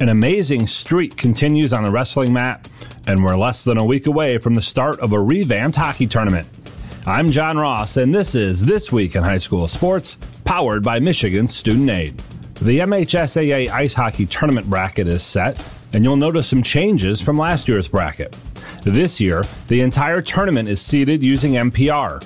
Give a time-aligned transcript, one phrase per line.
[0.00, 2.70] An amazing streak continues on the wrestling mat,
[3.06, 6.48] and we're less than a week away from the start of a revamped hockey tournament.
[7.06, 10.16] I'm John Ross, and this is This Week in High School Sports,
[10.46, 12.16] powered by Michigan Student Aid.
[12.62, 17.68] The MHSAA Ice Hockey Tournament bracket is set, and you'll notice some changes from last
[17.68, 18.34] year's bracket.
[18.82, 22.24] This year, the entire tournament is seeded using MPR.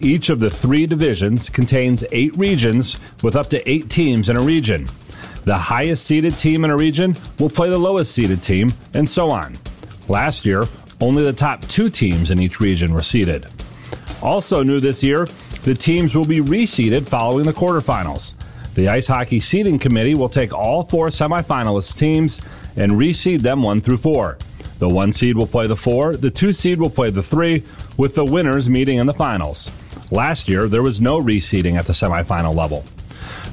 [0.00, 4.42] Each of the three divisions contains eight regions with up to eight teams in a
[4.42, 4.88] region.
[5.44, 9.30] The highest seeded team in a region will play the lowest seeded team, and so
[9.30, 9.56] on.
[10.08, 10.64] Last year,
[11.00, 13.46] only the top two teams in each region were seeded.
[14.22, 15.26] Also new this year,
[15.64, 18.34] the teams will be reseeded following the quarterfinals.
[18.74, 22.40] The Ice Hockey Seeding Committee will take all four semifinalist teams
[22.76, 24.38] and reseed them one through four.
[24.78, 27.64] The one seed will play the four, the two seed will play the three,
[27.96, 29.70] with the winners meeting in the finals.
[30.10, 32.84] Last year, there was no reseeding at the semifinal level.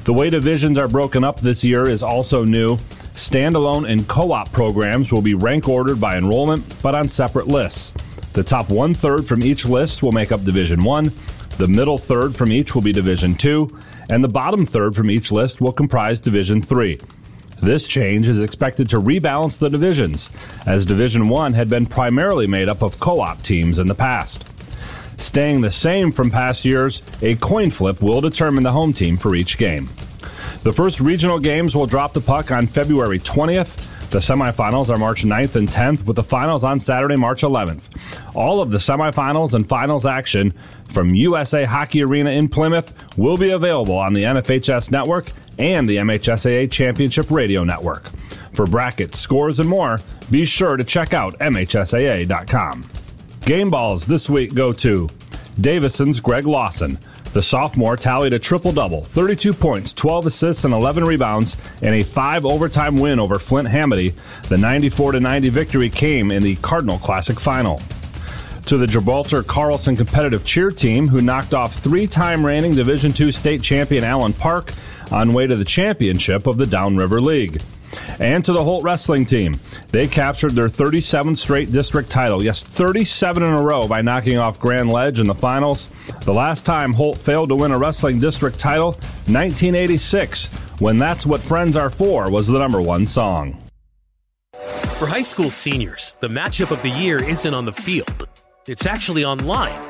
[0.04, 2.76] The way divisions are broken up this year is also new.
[3.14, 7.92] Standalone and co op programs will be rank ordered by enrollment, but on separate lists.
[8.32, 11.12] The top one third from each list will make up Division 1,
[11.60, 13.78] the middle third from each will be Division 2,
[14.08, 16.98] and the bottom third from each list will comprise Division 3.
[17.60, 20.30] This change is expected to rebalance the divisions,
[20.64, 24.49] as Division 1 had been primarily made up of co op teams in the past.
[25.20, 29.34] Staying the same from past years, a coin flip will determine the home team for
[29.34, 29.86] each game.
[30.62, 34.10] The first regional games will drop the puck on February 20th.
[34.10, 37.90] The semifinals are March 9th and 10th, with the finals on Saturday, March 11th.
[38.34, 40.52] All of the semifinals and finals action
[40.88, 45.96] from USA Hockey Arena in Plymouth will be available on the NFHS network and the
[45.96, 48.08] MHSAA Championship Radio Network.
[48.54, 49.98] For brackets, scores, and more,
[50.30, 52.84] be sure to check out MHSAA.com.
[53.42, 55.08] Game balls this week go to
[55.60, 56.98] Davison's Greg Lawson.
[57.32, 62.02] The sophomore tallied a triple double 32 points, 12 assists, and 11 rebounds in a
[62.02, 64.14] five overtime win over Flint Hamady.
[64.48, 67.80] The 94 90 victory came in the Cardinal Classic final.
[68.66, 73.32] To the Gibraltar Carlson competitive cheer team, who knocked off three time reigning Division II
[73.32, 74.72] state champion Allen Park
[75.10, 77.62] on way to the championship of the Downriver League
[78.18, 79.54] and to the Holt wrestling team.
[79.88, 82.42] They captured their 37th straight district title.
[82.42, 85.88] Yes, 37 in a row by knocking off Grand Ledge in the finals.
[86.22, 88.92] The last time Holt failed to win a wrestling district title,
[89.26, 90.46] 1986,
[90.80, 93.58] when That's What Friends Are For was the number one song.
[94.98, 98.28] For high school seniors, the matchup of the year isn't on the field,
[98.66, 99.89] it's actually online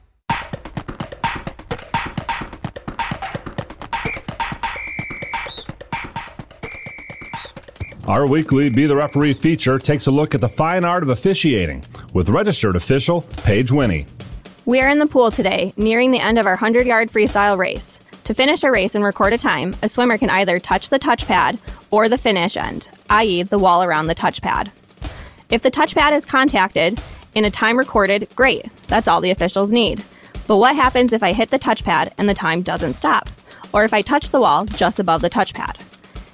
[8.07, 11.83] Our weekly Be the Referee feature takes a look at the fine art of officiating
[12.13, 14.07] with registered official Paige Winnie.
[14.65, 17.99] We are in the pool today, nearing the end of our 100 yard freestyle race.
[18.23, 21.59] To finish a race and record a time, a swimmer can either touch the touchpad
[21.91, 24.71] or the finish end, i.e., the wall around the touchpad.
[25.51, 26.99] If the touchpad is contacted
[27.35, 30.03] in a time recorded, great, that's all the officials need.
[30.47, 33.29] But what happens if I hit the touchpad and the time doesn't stop?
[33.73, 35.90] Or if I touch the wall just above the touchpad?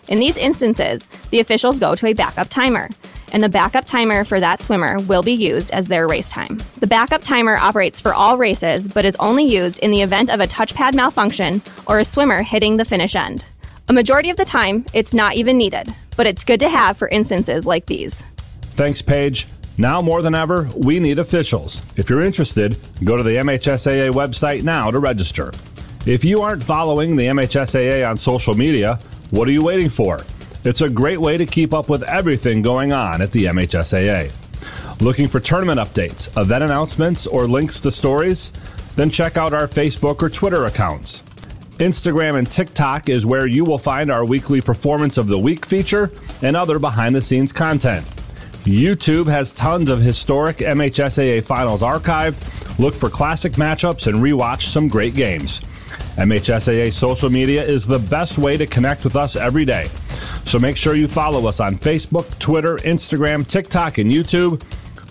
[0.07, 2.89] In these instances, the officials go to a backup timer,
[3.33, 6.57] and the backup timer for that swimmer will be used as their race time.
[6.79, 10.39] The backup timer operates for all races, but is only used in the event of
[10.39, 13.49] a touchpad malfunction or a swimmer hitting the finish end.
[13.89, 17.09] A majority of the time, it's not even needed, but it's good to have for
[17.09, 18.23] instances like these.
[18.75, 19.47] Thanks, Paige.
[19.77, 21.83] Now more than ever, we need officials.
[21.97, 25.51] If you're interested, go to the MHSAA website now to register.
[26.05, 28.99] If you aren't following the MHSAA on social media,
[29.31, 30.19] what are you waiting for?
[30.63, 34.31] It's a great way to keep up with everything going on at the MHSAA.
[35.01, 38.51] Looking for tournament updates, event announcements, or links to stories?
[38.95, 41.21] Then check out our Facebook or Twitter accounts.
[41.77, 46.11] Instagram and TikTok is where you will find our weekly Performance of the Week feature
[46.41, 48.05] and other behind the scenes content.
[48.63, 52.79] YouTube has tons of historic MHSAA finals archived.
[52.79, 55.66] Look for classic matchups and rewatch some great games.
[56.17, 59.85] MHSAA social media is the best way to connect with us every day.
[60.45, 64.63] So make sure you follow us on Facebook, Twitter, Instagram, TikTok, and YouTube.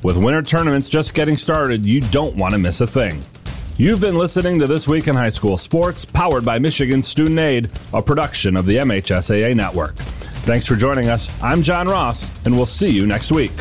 [0.03, 3.23] With winter tournaments just getting started, you don't want to miss a thing.
[3.76, 7.70] You've been listening to This Week in High School Sports, powered by Michigan Student Aid,
[7.93, 9.94] a production of the MHSAA Network.
[9.94, 11.31] Thanks for joining us.
[11.43, 13.52] I'm John Ross, and we'll see you next week.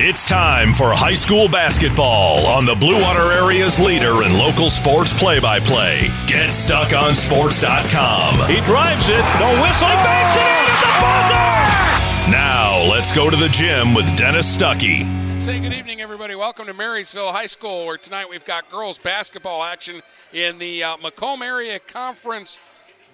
[0.00, 5.12] It's time for high school basketball on the Blue Water Area's leader in local sports
[5.12, 6.06] play by play.
[6.28, 8.48] Get stuck on GetStuckOnSports.com.
[8.48, 10.04] He drives it, the whistle, oh!
[10.06, 12.30] bangs it in at the buzzer!
[12.30, 15.02] Now, let's go to the gym with Dennis Stuckey.
[15.42, 16.36] Say good evening, everybody.
[16.36, 20.00] Welcome to Marysville High School, where tonight we've got girls basketball action
[20.32, 22.60] in the uh, Macomb Area Conference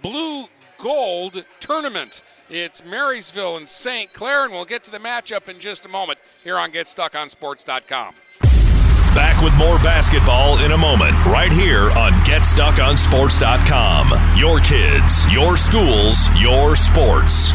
[0.02, 0.44] Blue
[0.84, 2.22] Gold Tournament.
[2.50, 4.12] It's Marysville and St.
[4.12, 8.14] Clair, and we'll get to the matchup in just a moment here on GetStuckOnSports.com.
[9.14, 14.38] Back with more basketball in a moment, right here on GetStuckOnSports.com.
[14.38, 17.54] Your kids, your schools, your sports.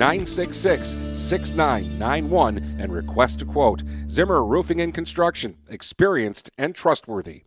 [0.00, 3.82] 966 6991 and request a quote.
[4.08, 7.42] Zimmer Roofing and Construction, experienced and trustworthy.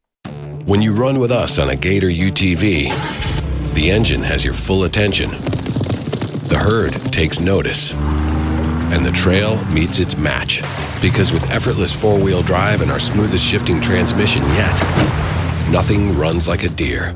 [0.65, 5.31] When you run with us on a Gator UTV, the engine has your full attention.
[5.31, 7.91] The herd takes notice.
[7.93, 10.61] And the trail meets its match.
[11.01, 14.79] Because with effortless four wheel drive and our smoothest shifting transmission yet,
[15.71, 17.15] nothing runs like a Deere.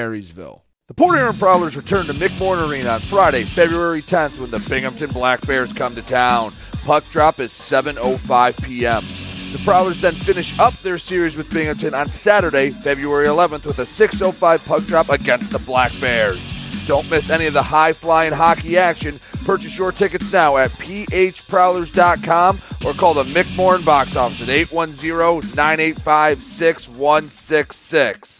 [0.00, 0.64] Marysville.
[0.88, 5.10] The Port Huron Prowlers return to McMorran Arena on Friday, February 10th when the Binghamton
[5.10, 6.52] Black Bears come to town.
[6.86, 9.02] Puck drop is 7.05 p.m.
[9.52, 13.82] The Prowlers then finish up their series with Binghamton on Saturday, February 11th with a
[13.82, 16.42] 6.05 puck drop against the Black Bears.
[16.86, 19.16] Don't miss any of the high flying hockey action.
[19.44, 26.38] Purchase your tickets now at phprowlers.com or call the McMorran box office at 810 985
[26.38, 28.39] 6166.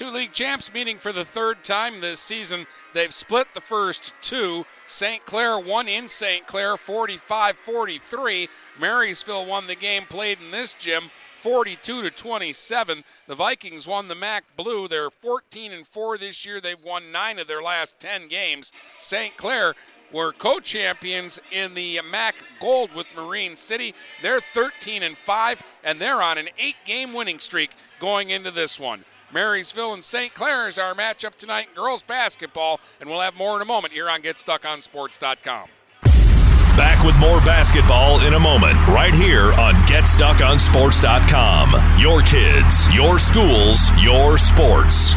[0.00, 2.66] Two league champs meeting for the third time this season.
[2.94, 4.64] They've split the first two.
[4.86, 5.26] St.
[5.26, 6.46] Clair won in St.
[6.46, 8.48] Clair 45 43.
[8.78, 13.04] Marysville won the game played in this gym 42 to 27.
[13.26, 14.88] The Vikings won the MAC Blue.
[14.88, 16.62] They're 14 and 4 this year.
[16.62, 18.72] They've won 9 of their last 10 games.
[18.96, 19.36] St.
[19.36, 19.74] Clair
[20.12, 23.94] were co-champions in the MAC Gold with Marine City.
[24.22, 29.04] They're 13 and 5 and they're on an 8-game winning streak going into this one.
[29.32, 30.34] Marysville and St.
[30.34, 33.92] Clair is our matchup tonight in girls basketball, and we'll have more in a moment
[33.92, 35.68] here on GetStuckOnSports.com.
[36.76, 42.00] Back with more basketball in a moment, right here on GetStuckOnSports.com.
[42.00, 45.16] Your kids, your schools, your sports.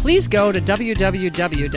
[0.00, 1.68] Please go to www.phasd.us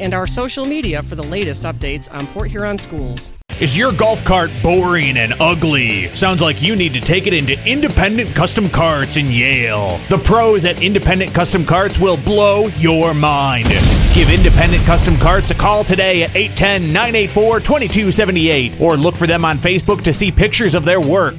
[0.00, 3.30] and our social media for the latest updates on Port Huron schools.
[3.60, 6.12] Is your golf cart boring and ugly?
[6.16, 9.98] Sounds like you need to take it into Independent Custom Carts in Yale.
[10.08, 13.68] The pros at Independent Custom Carts will blow your mind.
[14.12, 19.44] Give Independent Custom Carts a call today at 810 984 2278 or look for them
[19.44, 21.38] on Facebook to see pictures of their work.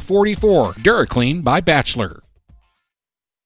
[0.01, 0.73] 44.
[0.73, 2.21] DuraClean by Bachelor.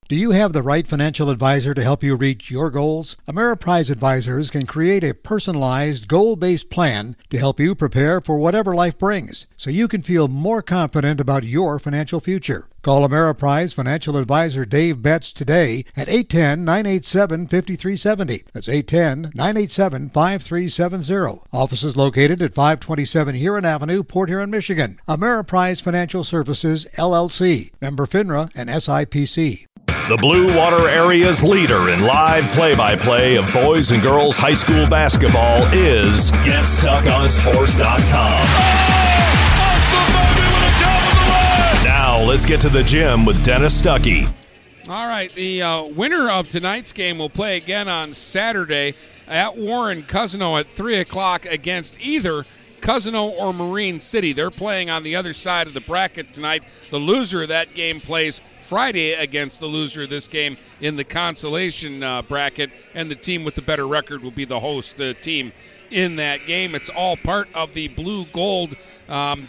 [0.08, 3.16] Do you have the right financial advisor to help you reach your goals?
[3.26, 8.72] Ameriprise Advisors can create a personalized, goal based plan to help you prepare for whatever
[8.72, 12.68] life brings so you can feel more confident about your financial future.
[12.86, 18.44] Call Ameriprise Financial Advisor Dave Betts today at 810 987 5370.
[18.52, 21.40] That's 810 987 5370.
[21.52, 24.98] Office is located at 527 Huron Avenue, Port Huron, Michigan.
[25.08, 27.72] Ameriprise Financial Services, LLC.
[27.80, 29.66] Member FINRA and SIPC.
[30.08, 34.54] The Blue Water Area's leader in live play by play of boys and girls high
[34.54, 38.86] school basketball is GetStuckOnSports.com.
[38.86, 38.95] Now
[42.26, 44.28] let's get to the gym with Dennis Stuckey.
[44.88, 48.94] All right, the uh, winner of tonight's game will play again on Saturday
[49.28, 52.44] at Warren Cousino at 3 o'clock against either
[52.80, 54.32] Cousino or Marine City.
[54.32, 56.64] They're playing on the other side of the bracket tonight.
[56.90, 61.04] The loser of that game plays Friday against the loser of this game in the
[61.04, 65.14] consolation uh, bracket, and the team with the better record will be the host uh,
[65.14, 65.52] team
[65.92, 66.74] in that game.
[66.74, 68.74] It's all part of the blue gold.
[69.08, 69.46] Um,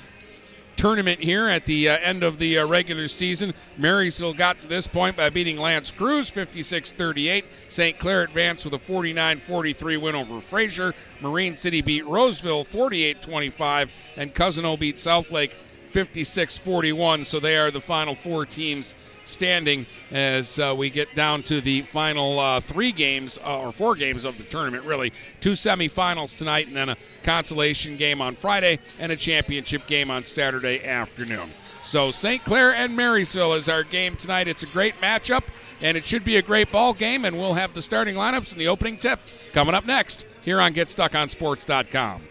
[0.77, 3.53] tournament here at the uh, end of the uh, regular season.
[3.77, 7.45] Marysville got to this point by beating L'Anse Creuse 56 38.
[7.67, 7.99] St.
[7.99, 10.93] Clair advanced with a 49 43 win over Fraser.
[11.19, 17.23] Marine City beat Roseville 48 25, and Cousino beat Southlake 56 41.
[17.23, 18.95] So they are the final four teams
[19.27, 23.95] standing as uh, we get down to the final uh, three games uh, or four
[23.95, 25.13] games of the tournament, really.
[25.39, 30.23] Two semifinals tonight, and then a consolation game on Friday and a championship game on
[30.23, 31.49] Saturday afternoon.
[31.83, 32.43] So St.
[32.43, 34.47] Clair and Marysville is our game tonight.
[34.47, 35.43] It's a great matchup,
[35.81, 38.59] and it should be a great ball game, and we'll have the starting lineups and
[38.59, 39.19] the opening tip
[39.53, 42.21] coming up next here on GetStuckOnSports.com.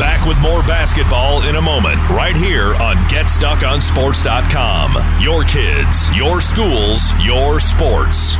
[0.00, 5.20] Back with more basketball in a moment, right here on GetStuckOnSports.com.
[5.20, 8.36] Your kids, your schools, your sports.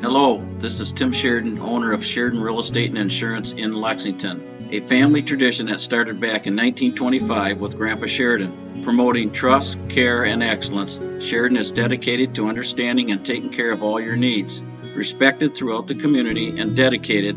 [0.00, 4.78] Hello, this is Tim Sheridan, owner of Sheridan Real Estate and Insurance in Lexington, a
[4.78, 8.84] family tradition that started back in 1925 with Grandpa Sheridan.
[8.84, 13.98] Promoting trust, care, and excellence, Sheridan is dedicated to understanding and taking care of all
[13.98, 14.62] your needs.
[14.94, 17.36] Respected throughout the community and dedicated,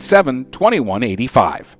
[0.00, 1.79] 987 2185.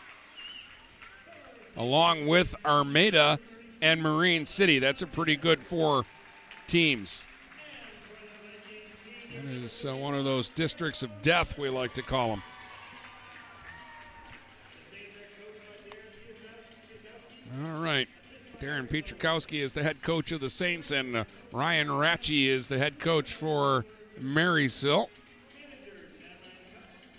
[1.77, 3.37] Along with Armada
[3.83, 4.79] and Marine City.
[4.79, 6.05] That's a pretty good four
[6.65, 7.27] teams.
[9.35, 12.43] That is uh, one of those districts of death, we like to call them.
[17.63, 18.07] All right.
[18.59, 22.79] Darren Pietrzakowski is the head coach of the Saints, and uh, Ryan Ratchie is the
[22.79, 23.85] head coach for
[24.19, 25.09] Marysville.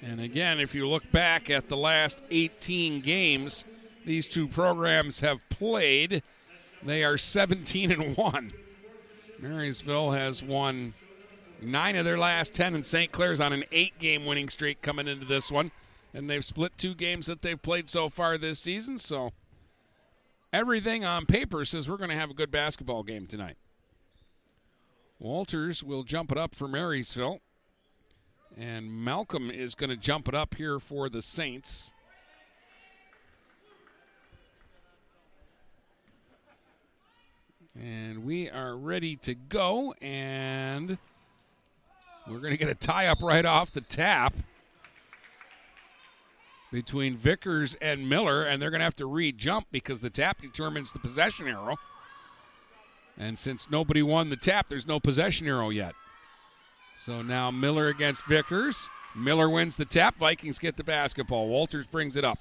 [0.03, 3.67] And again, if you look back at the last 18 games
[4.05, 6.23] these two programs have played,
[6.83, 8.51] they are 17 and 1.
[9.39, 10.95] Marysville has won
[11.63, 13.13] nine of their last 10, and St.
[13.13, 15.71] Clair's on an eight game winning streak coming into this one.
[16.13, 18.99] And they've split two games that they've played so far this season.
[18.99, 19.33] So
[20.53, 23.57] everything on paper says we're going to have a good basketball game tonight.
[25.21, 27.41] Walters will jump it up for Marysville.
[28.57, 31.93] And Malcolm is going to jump it up here for the Saints.
[37.79, 39.95] And we are ready to go.
[40.01, 40.97] And
[42.27, 44.35] we're going to get a tie up right off the tap
[46.73, 48.45] between Vickers and Miller.
[48.45, 51.77] And they're going to have to re jump because the tap determines the possession arrow.
[53.21, 55.95] And since nobody won the tap, there's no possession arrow yet.
[56.97, 58.89] So now Miller against Vickers.
[59.15, 60.17] Miller wins the tap.
[60.17, 61.49] Vikings get the basketball.
[61.49, 62.39] Walters brings it up.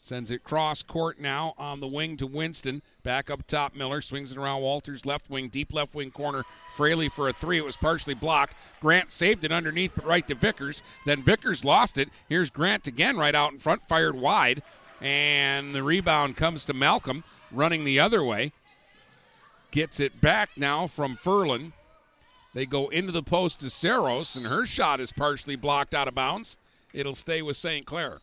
[0.00, 2.82] Sends it cross court now on the wing to Winston.
[3.04, 6.42] Back up top, Miller swings it around Walters' left wing, deep left wing corner.
[6.72, 7.58] Fraley for a three.
[7.58, 8.56] It was partially blocked.
[8.80, 10.82] Grant saved it underneath, but right to Vickers.
[11.04, 12.08] Then Vickers lost it.
[12.28, 14.62] Here's Grant again, right out in front, fired wide.
[15.00, 17.22] And the rebound comes to Malcolm,
[17.52, 18.52] running the other way.
[19.76, 21.72] Gets it back now from Furlan.
[22.54, 26.14] They go into the post to Saros, and her shot is partially blocked out of
[26.14, 26.56] bounds.
[26.94, 27.84] It'll stay with St.
[27.84, 28.20] Clair.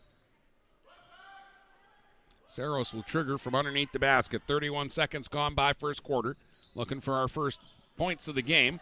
[2.48, 4.42] Saros will trigger from underneath the basket.
[4.48, 6.36] 31 seconds gone by first quarter.
[6.74, 7.62] Looking for our first
[7.98, 8.80] points of the game.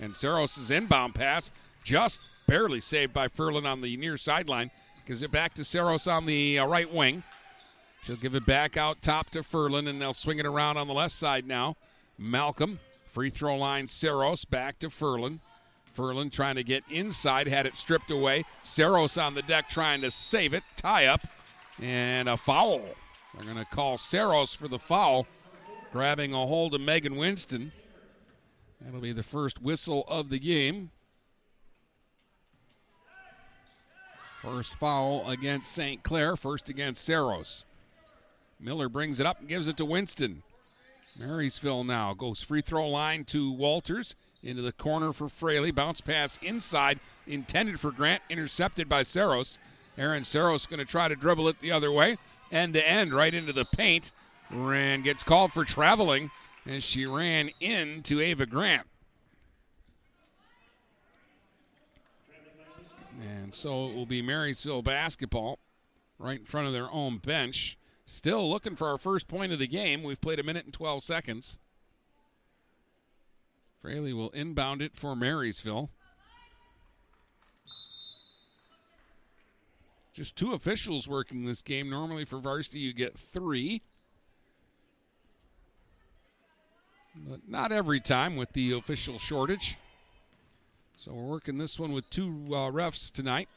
[0.00, 1.50] And Saros' inbound pass
[1.84, 4.70] just barely saved by Furlan on the near sideline.
[5.06, 7.22] Gives it back to Saros on the uh, right wing.
[8.02, 10.94] She'll give it back out top to Furlan, and they'll swing it around on the
[10.94, 11.76] left side now.
[12.18, 15.38] Malcolm, free throw line, Saros back to Furlan.
[15.96, 18.44] Furlan trying to get inside, had it stripped away.
[18.62, 20.62] Saros on the deck trying to save it.
[20.76, 21.26] Tie up
[21.80, 22.82] and a foul.
[23.34, 25.26] They're going to call Saros for the foul,
[25.92, 27.72] grabbing a hold of Megan Winston.
[28.80, 30.90] That'll be the first whistle of the game.
[34.38, 36.02] First foul against St.
[36.04, 37.64] Clair, first against Saros.
[38.60, 40.42] Miller brings it up and gives it to Winston.
[41.18, 45.70] Marysville now goes free throw line to Walters into the corner for Fraley.
[45.70, 49.58] Bounce pass inside, intended for Grant, intercepted by Saros.
[49.96, 52.18] Aaron Saros going to try to dribble it the other way,
[52.52, 54.12] end to end, right into the paint.
[54.50, 56.30] Ran gets called for traveling
[56.66, 58.86] as she ran into Ava Grant.
[63.20, 65.58] And so it will be Marysville basketball
[66.18, 67.77] right in front of their own bench.
[68.10, 70.02] Still looking for our first point of the game.
[70.02, 71.58] We've played a minute and 12 seconds.
[73.78, 75.90] Fraley will inbound it for Marysville.
[80.14, 81.90] Just two officials working this game.
[81.90, 83.82] Normally for varsity, you get three.
[87.14, 89.76] But not every time with the official shortage.
[90.96, 93.50] So we're working this one with two uh, refs tonight.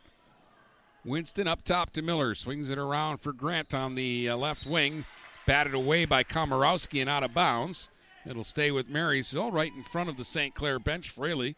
[1.03, 2.35] Winston up top to Miller.
[2.35, 5.05] Swings it around for Grant on the uh, left wing.
[5.45, 7.89] Batted away by Komorowski and out of bounds.
[8.25, 10.53] It'll stay with Marysville right in front of the St.
[10.53, 11.09] Clair bench.
[11.09, 11.55] Fraley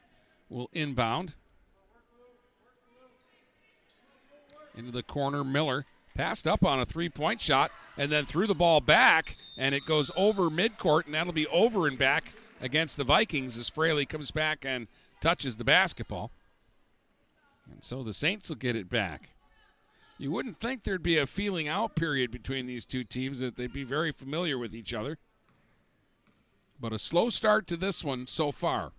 [0.49, 1.33] will inbound.
[4.75, 8.55] Into the corner, Miller passed up on a three point shot and then threw the
[8.55, 13.03] ball back, and it goes over midcourt, and that'll be over and back against the
[13.03, 14.87] Vikings as Fraley comes back and
[15.21, 16.31] touches the basketball.
[17.71, 19.32] And so the Saints will get it back.
[20.17, 23.73] You wouldn't think there'd be a feeling out period between these two teams, that they'd
[23.73, 25.17] be very familiar with each other.
[26.79, 28.91] But a slow start to this one so far.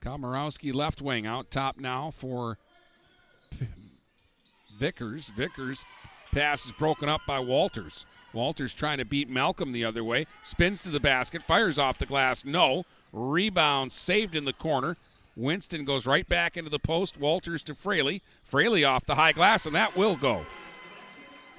[0.00, 2.58] Komorowski left wing out top now for
[4.76, 5.28] Vickers.
[5.28, 5.84] Vickers
[6.32, 8.06] pass is broken up by Walters.
[8.32, 10.26] Walters trying to beat Malcolm the other way.
[10.42, 12.44] Spins to the basket, fires off the glass.
[12.44, 12.84] No.
[13.12, 14.96] Rebound saved in the corner.
[15.38, 17.18] Winston goes right back into the post.
[17.18, 18.22] Walters to Fraley.
[18.42, 20.44] Fraley off the high glass, and that will go.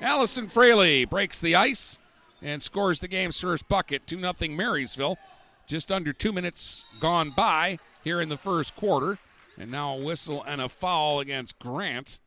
[0.01, 1.97] Allison Fraley breaks the ice
[2.41, 4.05] and scores the game's first bucket.
[4.05, 5.17] 2 0 Marysville.
[5.65, 9.17] Just under two minutes gone by here in the first quarter.
[9.57, 12.19] And now a whistle and a foul against Grant.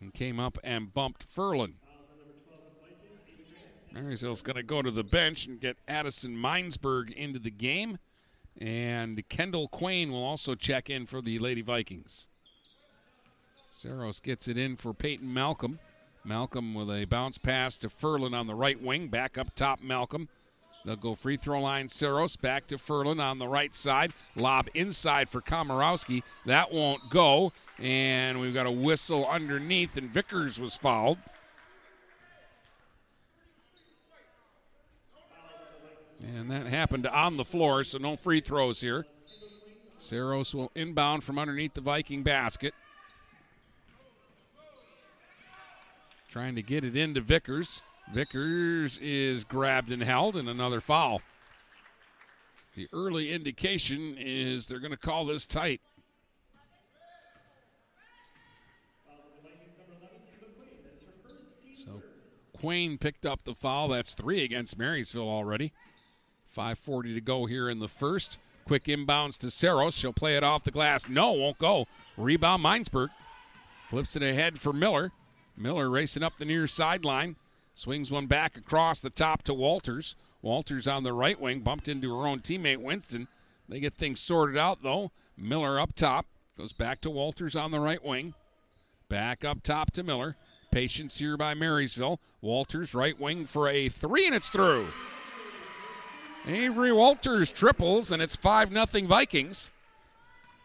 [0.00, 1.74] And came up and bumped Furlan.
[3.92, 7.98] Marysville's going to go to the bench and get Addison Minesburg into the game.
[8.60, 12.28] And Kendall Quain will also check in for the Lady Vikings.
[13.70, 15.78] Saros gets it in for Peyton Malcolm.
[16.24, 19.08] Malcolm with a bounce pass to Furlan on the right wing.
[19.08, 20.28] Back up top, Malcolm.
[20.84, 21.88] They'll go free throw line.
[21.88, 24.12] Saros back to Furlan on the right side.
[24.36, 26.22] Lob inside for Komorowski.
[26.46, 27.52] That won't go.
[27.78, 31.18] And we've got a whistle underneath, and Vickers was fouled.
[36.26, 39.06] And that happened on the floor, so no free throws here.
[39.98, 42.74] Saros will inbound from underneath the Viking basket.
[46.28, 47.82] Trying to get it into Vickers.
[48.12, 51.22] Vickers is grabbed and held, and another foul.
[52.74, 55.80] The early indication is they're going to call this tight.
[61.74, 62.02] So
[62.58, 63.88] Quain picked up the foul.
[63.88, 65.72] That's three against Marysville already.
[66.54, 68.38] 5.40 to go here in the first.
[68.64, 69.96] Quick inbounds to Saros.
[69.96, 71.08] She'll play it off the glass.
[71.08, 71.86] No, won't go.
[72.16, 73.08] Rebound Minesburg.
[73.88, 75.12] Flips it ahead for Miller.
[75.56, 77.36] Miller racing up the near sideline.
[77.74, 80.16] Swings one back across the top to Walters.
[80.42, 83.28] Walters on the right wing, bumped into her own teammate Winston.
[83.68, 85.10] They get things sorted out though.
[85.36, 86.26] Miller up top.
[86.56, 88.34] Goes back to Walters on the right wing.
[89.08, 90.36] Back up top to Miller.
[90.70, 92.20] Patience here by Marysville.
[92.40, 94.88] Walters right wing for a three, and it's through.
[96.46, 99.72] Avery Walters triples, and it's 5 0 Vikings.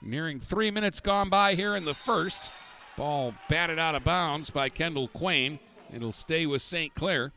[0.02, 2.54] Nearing three minutes gone by here in the first.
[2.98, 5.60] Ball batted out of bounds by Kendall Quain.
[5.94, 6.94] It'll stay with St.
[6.94, 7.32] Clair.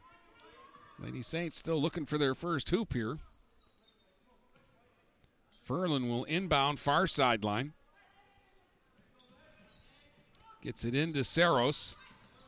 [0.99, 3.17] Lady Saints still looking for their first hoop here.
[5.69, 7.73] Furlan will inbound far sideline.
[10.63, 11.97] Gets it into Saros.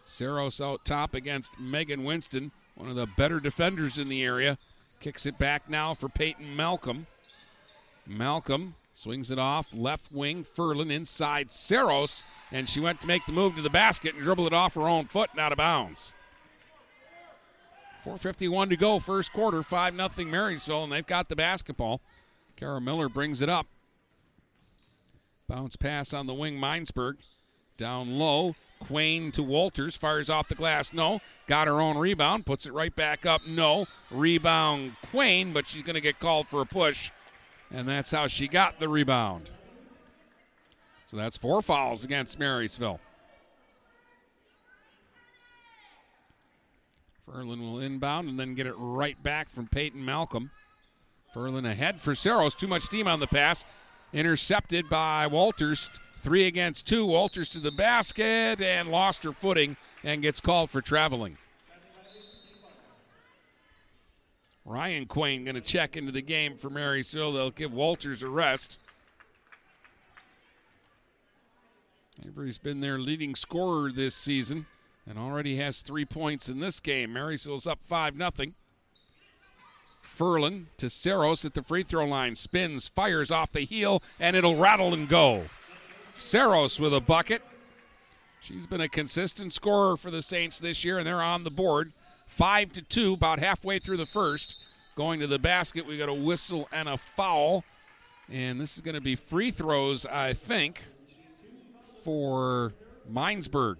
[0.04, 4.58] Saros out top against Megan Winston, one of the better defenders in the area.
[5.04, 7.06] Kicks it back now for Peyton Malcolm.
[8.06, 10.44] Malcolm swings it off left wing.
[10.44, 14.46] Furlan inside Saros, and she went to make the move to the basket and dribble
[14.46, 16.14] it off her own foot and out of bounds.
[18.02, 22.00] 4.51 to go, first quarter, 5 0 Marysville, and they've got the basketball.
[22.56, 23.66] Kara Miller brings it up.
[25.46, 27.22] Bounce pass on the wing, Minesburg.
[27.76, 28.54] Down low,
[28.88, 30.92] Quain to Walters, fires off the glass.
[30.92, 31.20] No.
[31.46, 33.46] Got her own rebound, puts it right back up.
[33.46, 33.86] No.
[34.10, 37.10] Rebound Quain, but she's going to get called for a push.
[37.70, 39.50] And that's how she got the rebound.
[41.06, 43.00] So that's four fouls against Marysville.
[47.26, 50.50] Furlan will inbound and then get it right back from Peyton Malcolm.
[51.34, 52.54] Furlan ahead for Saros.
[52.54, 53.64] Too much steam on the pass.
[54.12, 55.90] Intercepted by Walters.
[56.24, 57.04] Three against two.
[57.04, 61.36] Walters to the basket and lost her footing and gets called for traveling.
[64.64, 67.32] Ryan Quain going to check into the game for Marysville.
[67.32, 68.78] They'll give Walters a rest.
[72.26, 74.64] Avery's been their leading scorer this season
[75.06, 77.12] and already has three points in this game.
[77.12, 78.30] Marysville's up 5 0.
[80.02, 82.34] Furlan to Saros at the free throw line.
[82.34, 85.44] Spins, fires off the heel, and it'll rattle and go.
[86.14, 87.42] Saros with a bucket.
[88.40, 91.92] She's been a consistent scorer for the Saints this year, and they're on the board.
[92.26, 94.58] Five to two, about halfway through the first.
[94.96, 97.64] Going to the basket, we got a whistle and a foul.
[98.30, 100.82] And this is going to be free throws, I think,
[102.04, 102.72] for
[103.10, 103.76] Minesburg.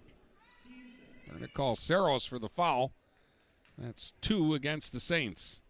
[1.27, 2.93] They're going to call Saros for the foul.
[3.79, 5.64] That's two against the Saints.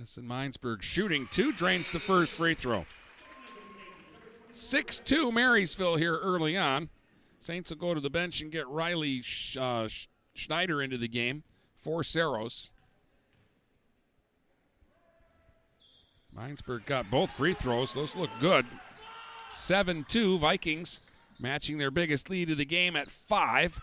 [0.00, 2.86] Edison Minesburg shooting two, drains the first free throw.
[4.48, 6.88] 6 2 Marysville here early on.
[7.38, 9.20] Saints will go to the bench and get Riley
[9.60, 9.88] uh,
[10.32, 11.42] Schneider into the game
[11.76, 12.72] for Saros.
[16.34, 17.92] Minesburg got both free throws.
[17.92, 18.64] Those look good.
[19.50, 21.02] 7 2 Vikings
[21.38, 23.78] matching their biggest lead of the game at 5.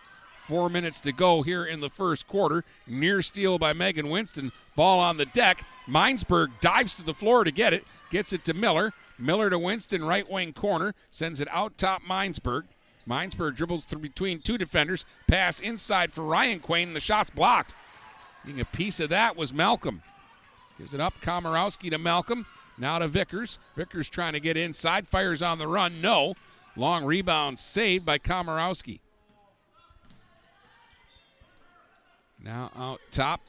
[0.48, 2.64] Four minutes to go here in the first quarter.
[2.88, 4.54] Near steal by Megan Winston.
[4.78, 5.66] Ball on the deck.
[5.90, 7.84] Minesburg dives to the floor to get it.
[8.12, 8.94] Gets it to Miller.
[9.20, 10.94] Miller to Winston, right wing corner.
[11.10, 12.64] Sends it out top Minesburg.
[13.06, 15.06] Minesburg dribbles through between two defenders.
[15.28, 17.76] Pass inside for Ryan Quain, the shot's blocked.
[18.46, 20.02] Getting a piece of that was Malcolm.
[20.78, 21.20] Gives it up.
[21.20, 22.46] Komorowski to Malcolm.
[22.78, 23.60] Now to Vickers.
[23.76, 25.10] Vickers trying to get inside.
[25.10, 26.00] Fires on the run.
[26.00, 26.36] No.
[26.78, 29.02] Long rebound saved by Komorowski.
[32.43, 33.41] Now out top.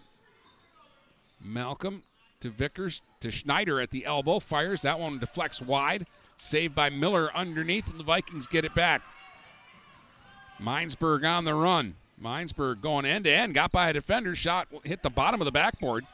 [1.44, 2.02] Malcolm
[2.40, 4.38] to Vickers to Schneider at the elbow.
[4.38, 4.82] Fires.
[4.82, 6.06] That one deflects wide.
[6.36, 9.02] Saved by Miller underneath, and the Vikings get it back.
[10.60, 11.94] Minesburg on the run.
[12.22, 13.54] Minesburg going end to end.
[13.54, 14.34] Got by a defender.
[14.34, 16.04] Shot hit the bottom of the backboard.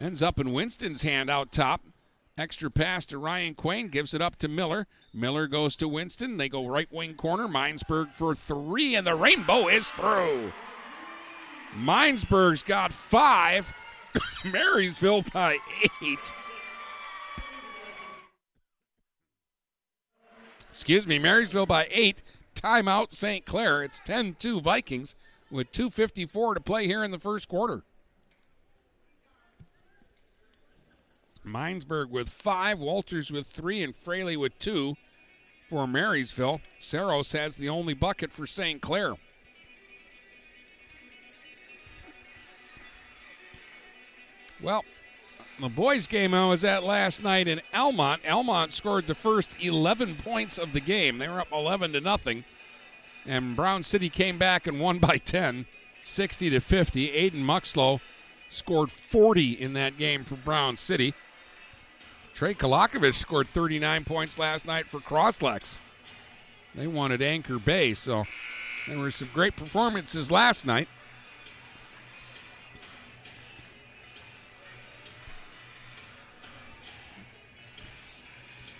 [0.00, 1.82] Ends up in Winston's hand out top.
[2.38, 3.90] Extra pass to Ryan Quain.
[3.90, 4.86] Gives it up to Miller.
[5.12, 6.38] Miller goes to Winston.
[6.38, 7.48] They go right wing corner.
[7.48, 10.52] Minesburg for three, and the rainbow is through.
[11.76, 13.72] Minesburg's got five.
[14.44, 15.58] Marysville by
[16.02, 16.34] eight.
[20.68, 22.22] Excuse me, Marysville by eight.
[22.54, 23.44] Timeout St.
[23.44, 23.82] Clair.
[23.82, 25.16] It's 10 2 Vikings
[25.50, 27.82] with 2.54 to play here in the first quarter.
[31.46, 34.96] Minesburg with five, Walters with three, and Fraley with two
[35.66, 36.60] for Marysville.
[36.78, 38.82] Saros has the only bucket for St.
[38.82, 39.14] Clair.
[44.62, 44.84] Well,
[45.58, 48.22] the boys' game I was at last night in Almont.
[48.28, 51.18] Almont scored the first 11 points of the game.
[51.18, 52.44] They were up 11 to nothing,
[53.26, 55.66] and Brown City came back and won by 10,
[56.02, 57.08] 60 to 50.
[57.08, 58.00] Aiden Muxlow
[58.50, 61.14] scored 40 in that game for Brown City.
[62.34, 65.80] Trey Kolakovich scored 39 points last night for Croslex.
[66.74, 68.24] They wanted Anchor Bay, so
[68.88, 70.88] there were some great performances last night.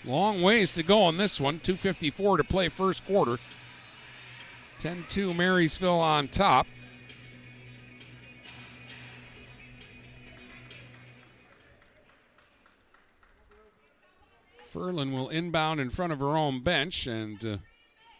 [0.03, 1.59] Long ways to go on this one.
[1.59, 3.37] 254 to play first quarter.
[4.79, 6.65] 10-2 Marysville on top.
[14.67, 17.57] Furlan will inbound in front of her own bench and uh,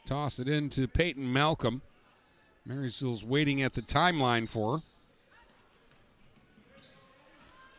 [0.06, 1.82] toss it into Peyton Malcolm.
[2.66, 4.84] Marysville's waiting at the timeline for her.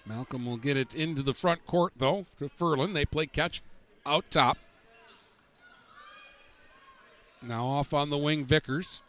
[0.07, 2.95] Malcolm will get it into the front court, though, to Furlan.
[2.95, 3.63] They play catch
[4.07, 4.59] out top.
[7.41, 9.03] Now off on the wing, Vickers.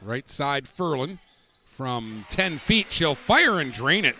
[0.00, 1.18] Right side, Furlan.
[1.64, 4.16] From 10 feet, she'll fire and drain it.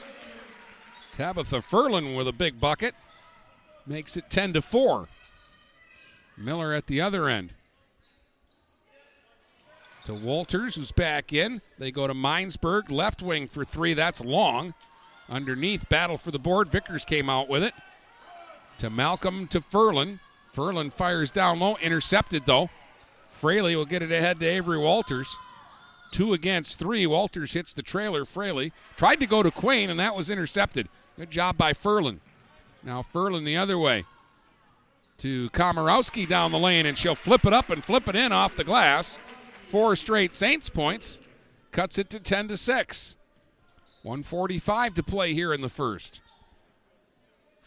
[1.13, 2.95] Tabitha Furlan with a big bucket.
[3.87, 5.09] Makes it 10 to 4.
[6.37, 7.53] Miller at the other end.
[10.07, 11.61] To Walters, who's back in.
[11.79, 13.95] They go to Minesburg, left wing for three.
[13.95, 14.75] That's long.
[15.29, 16.69] Underneath, battle for the board.
[16.69, 17.75] Vickers came out with it.
[18.83, 20.19] To Malcolm to Furlan.
[20.53, 22.69] Furlan fires down low, intercepted though.
[23.29, 25.39] Fraley will get it ahead to Avery Walters.
[26.11, 27.07] Two against three.
[27.07, 28.25] Walters hits the trailer.
[28.25, 30.89] Fraley tried to go to Quain, and that was intercepted.
[31.17, 32.19] Good job by Furlan.
[32.83, 34.05] Now Furlan the other way
[35.19, 38.57] to Komorowski down the lane, and she'll flip it up and flip it in off
[38.57, 39.21] the glass.
[39.61, 41.21] Four straight Saints points.
[41.71, 43.17] Cuts it to 10 to 6.
[44.03, 46.21] 145 to play here in the first.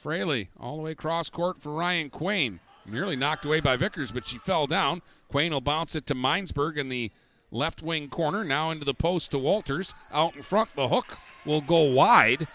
[0.05, 2.59] Fraley all the way across court for Ryan Quain.
[2.85, 5.01] Nearly knocked away by Vickers, but she fell down.
[5.31, 7.09] Quain will bounce it to Minesburg in the
[7.49, 8.43] left wing corner.
[8.43, 9.95] Now into the post to Walters.
[10.13, 12.47] Out in front, the hook will go wide,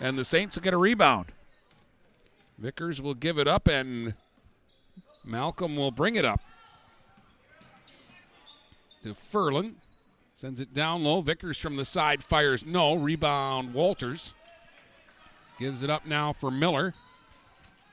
[0.00, 1.26] and the Saints will get a rebound.
[2.56, 4.14] Vickers will give it up, and
[5.26, 6.40] Malcolm will bring it up
[9.02, 9.74] to Furlan.
[10.32, 11.20] Sends it down low.
[11.20, 12.94] Vickers from the side fires no.
[12.94, 14.34] Rebound Walters.
[15.58, 16.94] Gives it up now for Miller.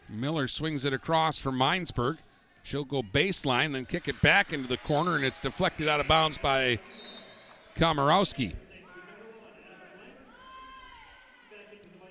[0.07, 2.19] Miller swings it across for Minesburg.
[2.61, 6.07] She'll go baseline, then kick it back into the corner, and it's deflected out of
[6.07, 6.79] bounds by
[7.75, 8.53] Komorowski.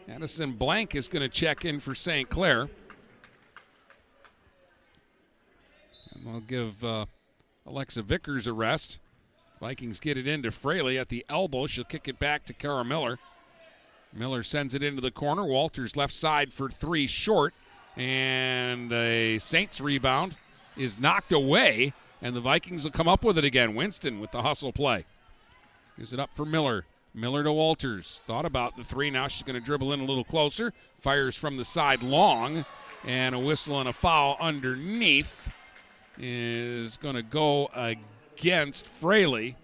[0.09, 2.29] Addison Blank is going to check in for St.
[2.29, 2.69] Clair.
[6.15, 7.07] And they'll give uh,
[7.67, 9.01] Alexa Vickers a rest.
[9.61, 11.67] Vikings get it into Fraley at the elbow.
[11.67, 13.19] She'll kick it back to Kara Miller.
[14.17, 15.45] Miller sends it into the corner.
[15.45, 17.53] Walters left side for three short.
[17.97, 20.37] And a Saints rebound
[20.77, 21.93] is knocked away.
[22.23, 23.75] And the Vikings will come up with it again.
[23.75, 25.05] Winston with the hustle play.
[25.99, 26.87] Gives it up for Miller.
[27.13, 28.23] Miller to Walters.
[28.27, 29.11] Thought about the three.
[29.11, 30.73] Now she's going to dribble in a little closer.
[30.99, 32.65] Fires from the side long.
[33.05, 35.55] And a whistle and a foul underneath
[36.19, 39.57] is going to go against Fraley.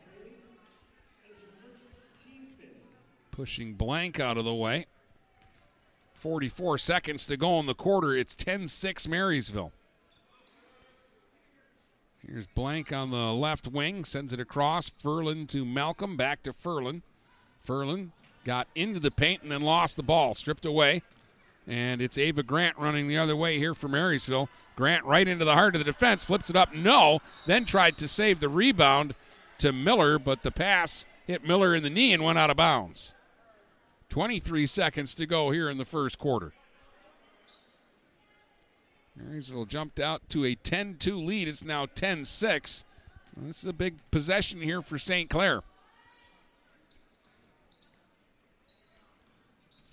[3.40, 4.84] Pushing Blank out of the way.
[6.12, 8.14] 44 seconds to go in the quarter.
[8.14, 9.72] It's 10 6 Marysville.
[12.18, 14.90] Here's Blank on the left wing, sends it across.
[14.90, 17.00] Furlan to Malcolm, back to Furlan.
[17.66, 18.10] Furlan
[18.44, 21.00] got into the paint and then lost the ball, stripped away.
[21.66, 24.50] And it's Ava Grant running the other way here for Marysville.
[24.76, 28.06] Grant right into the heart of the defense, flips it up, no, then tried to
[28.06, 29.14] save the rebound
[29.56, 33.14] to Miller, but the pass hit Miller in the knee and went out of bounds.
[34.10, 36.52] 23 seconds to go here in the first quarter.
[39.16, 41.48] Marysville jumped out to a 10 2 lead.
[41.48, 42.84] It's now 10 6.
[43.36, 45.30] This is a big possession here for St.
[45.30, 45.62] Clair.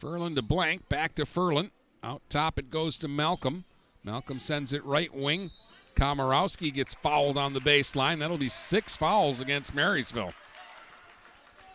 [0.01, 1.71] Furlan to blank, back to Furlan.
[2.03, 3.63] Out top it goes to Malcolm.
[4.03, 5.51] Malcolm sends it right wing.
[5.95, 8.19] Komorowski gets fouled on the baseline.
[8.19, 10.34] That'll be six fouls against Marysville.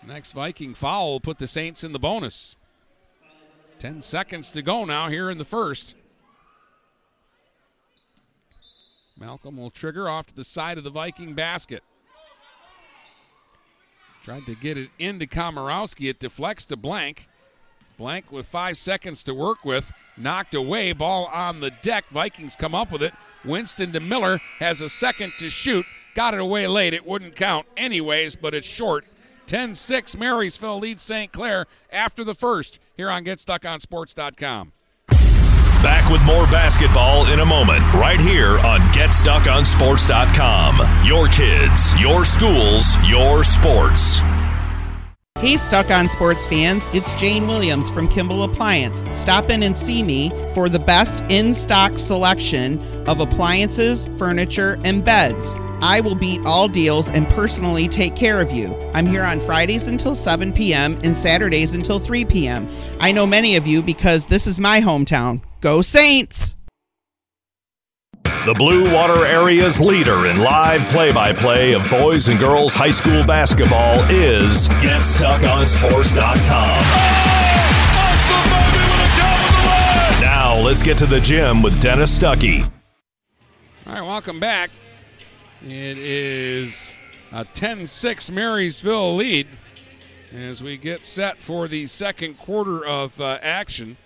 [0.06, 2.56] Next Viking foul put the Saints in the bonus.
[3.78, 5.96] 10 seconds to go now here in the first.
[9.18, 11.82] Malcolm will trigger off to the side of the Viking basket.
[14.22, 16.08] Tried to get it into Komorowski.
[16.08, 17.28] It deflects to Blank.
[17.98, 19.92] Blank with five seconds to work with.
[20.16, 20.92] Knocked away.
[20.92, 22.06] Ball on the deck.
[22.08, 23.12] Vikings come up with it.
[23.44, 25.84] Winston to Miller has a second to shoot.
[26.14, 26.94] Got it away late.
[26.94, 29.06] It wouldn't count anyways, but it's short.
[29.46, 31.32] 10 6, Marysville leads St.
[31.32, 34.72] Clair after the first here on GetStuckOnSports.com.
[35.82, 41.04] Back with more basketball in a moment, right here on GetStuckOnSports.com.
[41.04, 44.20] Your kids, your schools, your sports.
[45.40, 49.02] Hey, Stuck on Sports fans, it's Jane Williams from Kimball Appliance.
[49.10, 52.78] Stop in and see me for the best in stock selection
[53.08, 55.56] of appliances, furniture, and beds.
[55.82, 58.72] I will beat all deals and personally take care of you.
[58.94, 60.96] I'm here on Fridays until 7 p.m.
[61.02, 62.68] and Saturdays until 3 p.m.
[63.00, 65.42] I know many of you because this is my hometown.
[65.60, 66.54] Go Saints!
[68.24, 72.90] The Blue Water Area's leader in live play by play of boys and girls high
[72.90, 76.82] school basketball is GetStuckOnSports.com.
[80.20, 82.68] Now let's get to the gym with Dennis Stuckey.
[83.86, 84.70] All right, welcome back.
[85.64, 86.98] It is
[87.30, 89.46] a 10 6 Marysville lead
[90.34, 93.96] as we get set for the second quarter of uh, action.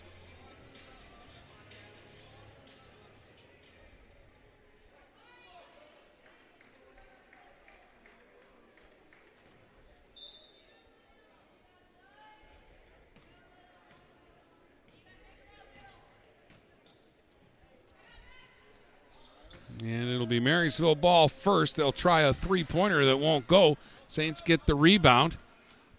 [19.87, 21.77] And it'll be Marysville ball first.
[21.77, 23.77] They'll try a three pointer that won't go.
[24.09, 25.37] Saints get the rebound.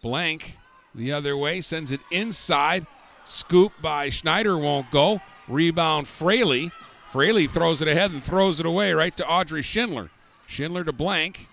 [0.02, 0.58] Blank
[0.94, 2.86] the other way sends it inside.
[3.24, 5.22] Scoop by Schneider won't go.
[5.48, 6.72] Rebound Fraley.
[7.06, 10.10] Fraley throws it ahead and throws it away right to Audrey Schindler.
[10.48, 11.48] Schindler to Blank.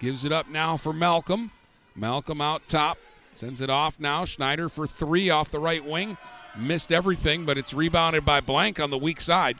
[0.00, 1.52] Gives it up now for Malcolm.
[1.94, 2.98] Malcolm out top.
[3.32, 4.24] Sends it off now.
[4.24, 6.16] Schneider for three off the right wing.
[6.58, 9.56] Missed everything, but it's rebounded by Blank on the weak side.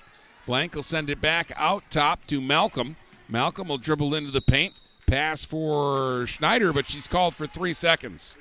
[0.47, 2.97] Blank will send it back out top to Malcolm.
[3.29, 4.75] Malcolm will dribble into the paint.
[5.07, 8.37] Pass for Schneider, but she's called for three seconds.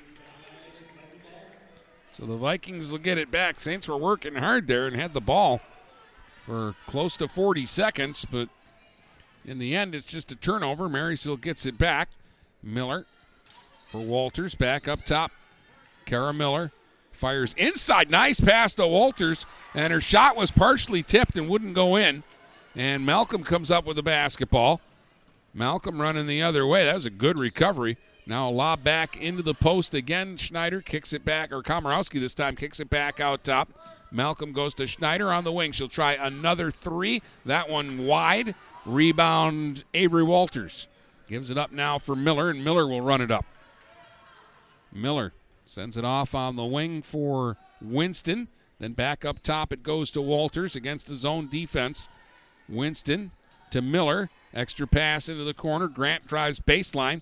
[2.12, 3.60] So the Vikings will get it back.
[3.60, 5.60] Saints were working hard there and had the ball
[6.40, 8.48] for close to 40 seconds, but
[9.44, 10.88] in the end, it's just a turnover.
[10.88, 12.08] Marysville gets it back.
[12.62, 13.04] Miller
[13.86, 15.30] for Walters back up top.
[16.04, 16.72] Kara Miller
[17.16, 18.10] fires inside.
[18.10, 22.22] Nice pass to Walters, and her shot was partially tipped and wouldn't go in.
[22.74, 24.80] And Malcolm comes up with the basketball.
[25.54, 26.84] Malcolm running the other way.
[26.84, 27.96] That was a good recovery.
[28.26, 30.36] Now a lob back into the post again.
[30.36, 33.70] Schneider kicks it back, or Komorowski this time kicks it back out top.
[34.10, 35.72] Malcolm goes to Schneider on the wing.
[35.72, 37.22] She'll try another three.
[37.44, 38.54] That one wide.
[38.84, 40.88] Rebound Avery Walters.
[41.28, 43.44] Gives it up now for Miller, and Miller will run it up.
[44.92, 45.32] Miller
[45.66, 48.48] sends it off on the wing for Winston.
[48.78, 52.08] Then back up top, it goes to Walters against the zone defense.
[52.68, 53.32] Winston
[53.70, 54.30] to Miller.
[54.54, 55.88] Extra pass into the corner.
[55.88, 57.20] Grant drives baseline.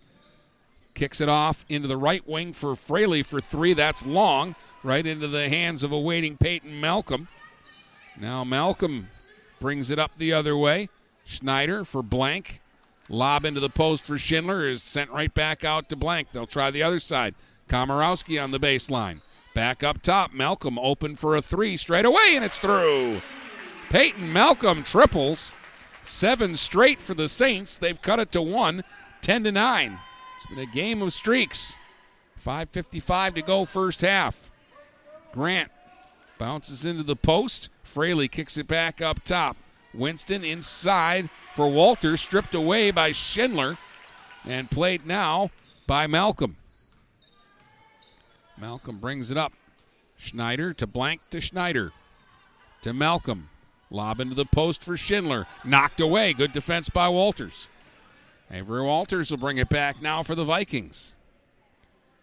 [0.95, 3.73] Kicks it off into the right wing for Fraley for three.
[3.73, 4.55] That's long.
[4.85, 7.29] Right into the hands of a waiting Peyton Malcolm.
[8.21, 9.09] Now Malcolm
[9.59, 10.89] brings it up the other way.
[11.25, 12.61] Schneider for blank.
[13.09, 16.31] Lob into the post for Schindler is sent right back out to blank.
[16.31, 17.35] They'll try the other side.
[17.69, 19.21] Komorowski on the baseline.
[19.55, 20.33] Back up top.
[20.33, 23.21] Malcolm open for a three straight away, and it's through.
[23.91, 25.55] Peyton Malcolm triples.
[26.03, 27.79] Seven straight for the Saints.
[27.79, 28.85] They've cut it to one,
[29.23, 29.99] 10 to 9.
[30.37, 31.79] It's been a game of streaks.
[32.45, 34.51] 5.55 to go, first half.
[35.33, 35.71] Grant
[36.37, 37.71] bounces into the post.
[37.83, 39.57] Fraley kicks it back up top.
[39.95, 43.79] Winston inside for Walter, stripped away by Schindler,
[44.47, 45.51] and played now
[45.87, 46.57] by Malcolm.
[48.59, 49.53] Malcolm brings it up.
[50.17, 51.93] Schneider to blank to Schneider.
[52.83, 53.51] To Malcolm.
[53.91, 55.47] Lob into the post for Schindler.
[55.65, 56.33] Knocked away.
[56.33, 57.69] Good defense by Walters.
[58.51, 61.17] Avery Walters will bring it back now for the Vikings.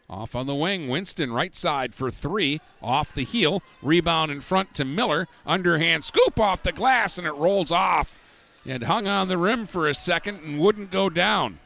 [0.09, 2.59] Off on the wing, Winston right side for three.
[2.82, 3.63] Off the heel.
[3.82, 5.27] Rebound in front to Miller.
[5.45, 8.19] Underhand scoop off the glass and it rolls off.
[8.65, 11.59] It hung on the rim for a second and wouldn't go down.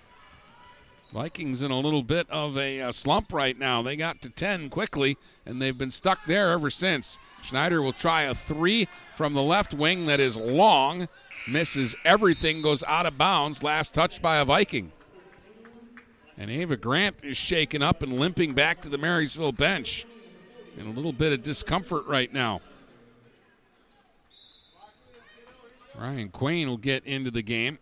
[1.15, 3.81] Vikings in a little bit of a, uh, slump right now.
[3.81, 7.19] They got to 10 quickly, and they've been stuck there ever since.
[7.41, 11.07] Schneider will try a three from the left wing that is long.
[11.49, 13.63] Misses everything, goes out of bounds.
[13.63, 14.91] Last touch by a Viking.
[16.37, 20.05] And Ava Grant is shaken up and limping back to the Marysville bench.
[20.77, 22.59] In a little bit of discomfort right now.
[25.97, 27.79] Ryan Quain will get into the game.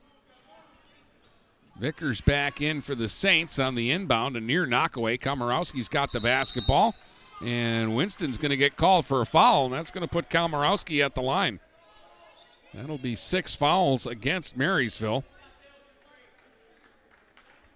[1.84, 5.18] Vickers back in for the Saints on the inbound, a near knockaway.
[5.18, 6.96] Komorowski's got the basketball,
[7.44, 11.04] and Winston's going to get called for a foul, and that's going to put Komorowski
[11.04, 11.60] at the line.
[12.74, 15.26] That'll be six fouls against Marysville.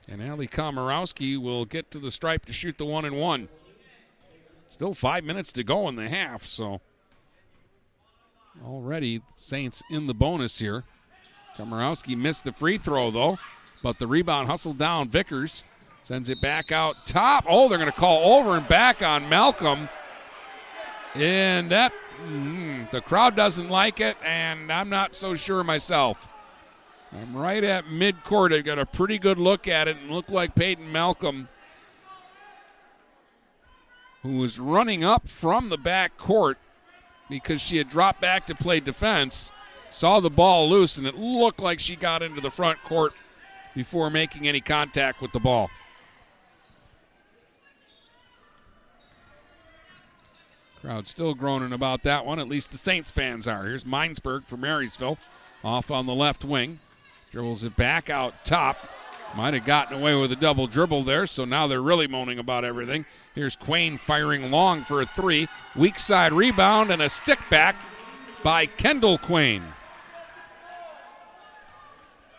[0.07, 3.49] And Ali Komorowski will get to the stripe to shoot the one and one.
[4.69, 6.79] Still five minutes to go in the half, so
[8.63, 10.85] already Saints in the bonus here.
[11.57, 13.37] Komorowski missed the free throw though,
[13.81, 15.07] but the rebound hustled down.
[15.07, 15.63] Vickers
[16.03, 17.45] sends it back out top.
[17.47, 19.89] Oh, they're going to call over and back on Malcolm.
[21.15, 21.91] And that,
[22.29, 26.27] mm, the crowd doesn't like it, and I'm not so sure myself.
[27.13, 28.53] I'm right at midcourt.
[28.53, 31.47] I've got a pretty good look at it and look like Peyton Malcolm,
[34.23, 36.57] who was running up from the back court
[37.29, 39.51] because she had dropped back to play defense,
[39.89, 43.13] saw the ball loose, and it looked like she got into the front court
[43.77, 45.69] before making any contact with the ball.
[50.81, 52.39] Crowd still groaning about that one.
[52.39, 53.65] At least the Saints fans are.
[53.65, 55.19] Here's Minesburg for Marysville
[55.63, 56.79] off on the left wing.
[57.29, 58.77] Dribbles it back out top.
[59.35, 62.65] Might have gotten away with a double dribble there, so now they're really moaning about
[62.65, 63.05] everything.
[63.35, 65.47] Here's Quain firing long for a three.
[65.75, 67.75] Weak side rebound and a stick back
[68.41, 69.61] by Kendall Quain.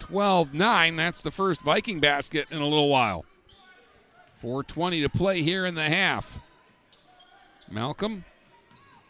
[0.09, 0.97] 12 9.
[0.97, 3.25] That's the first Viking basket in a little while.
[4.43, 6.39] 4.20 to play here in the half.
[7.71, 8.25] Malcolm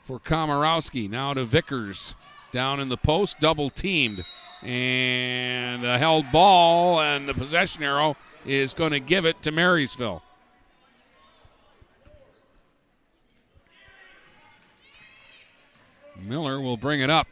[0.03, 1.09] for Komorowski.
[1.09, 2.16] Now to Vickers.
[2.51, 4.24] Down in the post, double teamed.
[4.62, 10.22] And a held ball, and the possession arrow is going to give it to Marysville.
[16.20, 17.28] Miller will bring it up.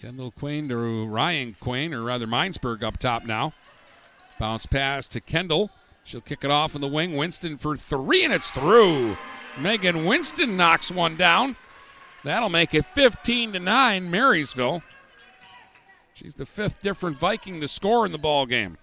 [0.00, 3.52] Kendall Quain to Ryan Quain, or rather Minesburg up top now.
[4.38, 5.70] Bounce pass to Kendall.
[6.04, 7.16] She'll kick it off in the wing.
[7.16, 9.18] Winston for three, and it's through.
[9.58, 11.54] Megan Winston knocks one down.
[12.24, 14.82] That'll make it 15 to 9, Marysville.
[16.14, 18.78] She's the fifth different Viking to score in the ball game.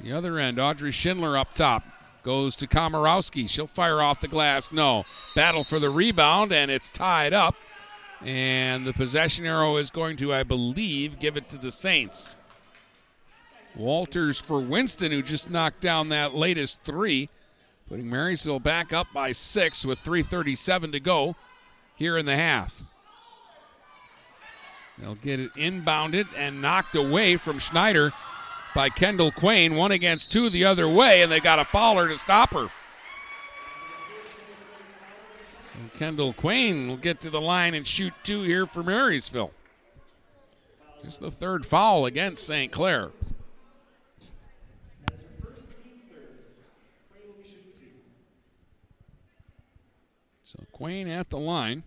[0.00, 1.82] The other end, Audrey Schindler up top.
[2.22, 3.48] Goes to Komorowski.
[3.48, 4.72] She'll fire off the glass.
[4.72, 5.04] No.
[5.34, 7.56] Battle for the rebound, and it's tied up.
[8.24, 12.36] And the possession arrow is going to, I believe, give it to the Saints.
[13.74, 17.28] Walters for Winston, who just knocked down that latest three,
[17.88, 21.36] putting Marysville back up by six with 3.37 to go
[21.94, 22.82] here in the half.
[24.98, 28.12] They'll get it inbounded and knocked away from Schneider
[28.74, 29.76] by Kendall Quain.
[29.76, 32.68] One against two the other way, and they got a fouler to stop her.
[35.76, 39.52] So Kendall Quain will get to the line and shoot two here for Marysville.
[41.04, 42.72] It's the third foul against St.
[42.72, 43.10] Clair.
[50.42, 51.82] So Quain at the line.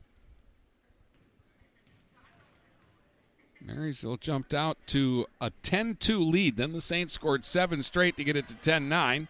[3.61, 6.57] Marysville jumped out to a 10 2 lead.
[6.57, 9.27] Then the Saints scored seven straight to get it to 10 9.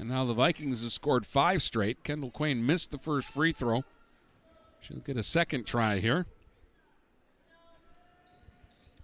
[0.00, 2.02] And now the Vikings have scored five straight.
[2.04, 3.84] Kendall Quain missed the first free throw.
[4.80, 6.24] She'll get a second try here.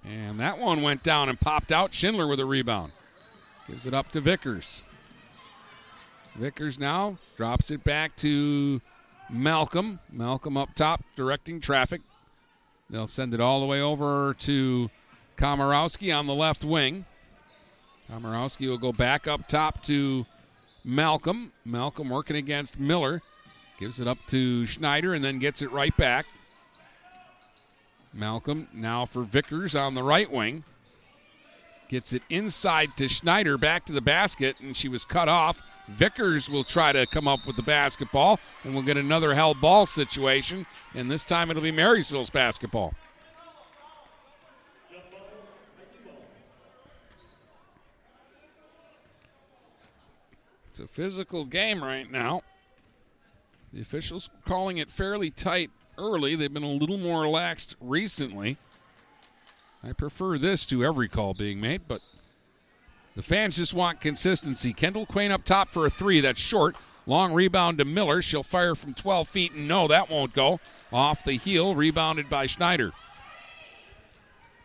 [0.09, 1.93] And that one went down and popped out.
[1.93, 2.93] Schindler with a rebound.
[3.69, 4.85] Gives it up to Vickers.
[6.35, 8.81] Vickers now drops it back to
[9.29, 9.99] Malcolm.
[10.11, 12.01] Malcolm up top, directing traffic.
[12.89, 14.91] They'll send it all the way over to
[15.37, 17.05] Komorowski on the left wing.
[18.11, 20.25] Komorowski will go back up top to
[20.87, 21.53] Malcolm.
[21.65, 23.21] Malcolm working against Miller.
[23.79, 26.25] Gives it up to Schneider and then gets it right back.
[28.15, 30.65] Malcolm now for Vickers on the right wing.
[31.89, 35.63] Gets it inside to Schneider, back to the basket, and she was cut off.
[35.89, 39.87] Vickers will try to come up with the basketball, and we'll get another held ball
[39.87, 42.95] situation, and this time it'll be Marysville's basketball.
[50.79, 52.43] It's a physical game right now.
[53.73, 56.35] The officials calling it fairly tight early.
[56.35, 58.59] They've been a little more relaxed recently.
[59.83, 62.03] I prefer this to every call being made, but
[63.15, 64.75] the fans just want consistency.
[64.75, 66.21] Kendall Quain up top for a three.
[66.21, 66.77] That's short.
[67.07, 68.21] Long rebound to Miller.
[68.21, 70.61] She'll fire from 12 feet, and no, that won't go.
[70.93, 72.93] Off the heel, rebounded by Schneider.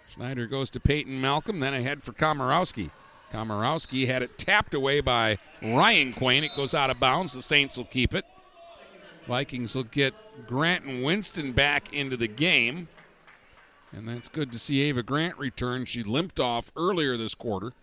[0.09, 2.89] Schneider goes to Peyton Malcolm, then ahead for Komorowski.
[3.31, 6.43] Komorowski had it tapped away by Ryan Quain.
[6.43, 7.33] It goes out of bounds.
[7.33, 8.25] The Saints will keep it.
[9.27, 10.13] Vikings will get
[10.47, 12.87] Grant and Winston back into the game.
[13.93, 15.85] And that's good to see Ava Grant return.
[15.85, 17.73] She limped off earlier this quarter.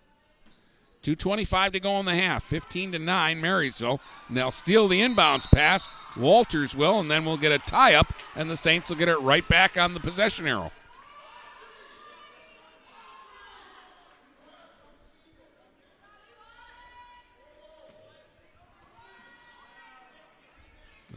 [1.03, 2.43] 2.25 to go in the half.
[2.43, 4.01] 15 to 9, Marysville.
[4.29, 5.89] And they'll steal the inbounds pass.
[6.17, 9.21] Walters will, and then we'll get a tie up, and the Saints will get it
[9.21, 10.73] right back on the possession arrow.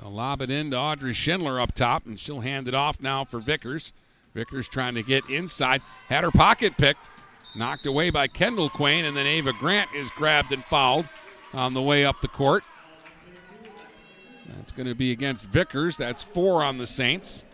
[0.02, 3.24] They'll lob it in to Audrey Schindler up top, and she'll hand it off now
[3.24, 3.94] for Vickers.
[4.34, 5.82] Vickers trying to get inside.
[6.08, 7.10] Had her pocket picked.
[7.56, 11.10] Knocked away by Kendall Quain, and then Ava Grant is grabbed and fouled
[11.54, 12.64] on the way up the court.
[14.56, 15.98] That's going to be against Vickers.
[15.98, 17.46] That's four on the Saints.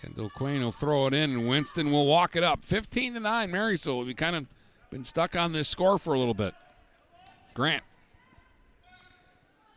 [0.00, 2.64] Kendall Quain will throw it in, and Winston will walk it up.
[2.64, 4.04] 15 to 9, Marysville.
[4.04, 4.46] We kind of
[4.90, 6.54] been stuck on this score for a little bit.
[7.54, 7.84] Grant.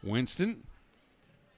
[0.04, 0.64] Winston.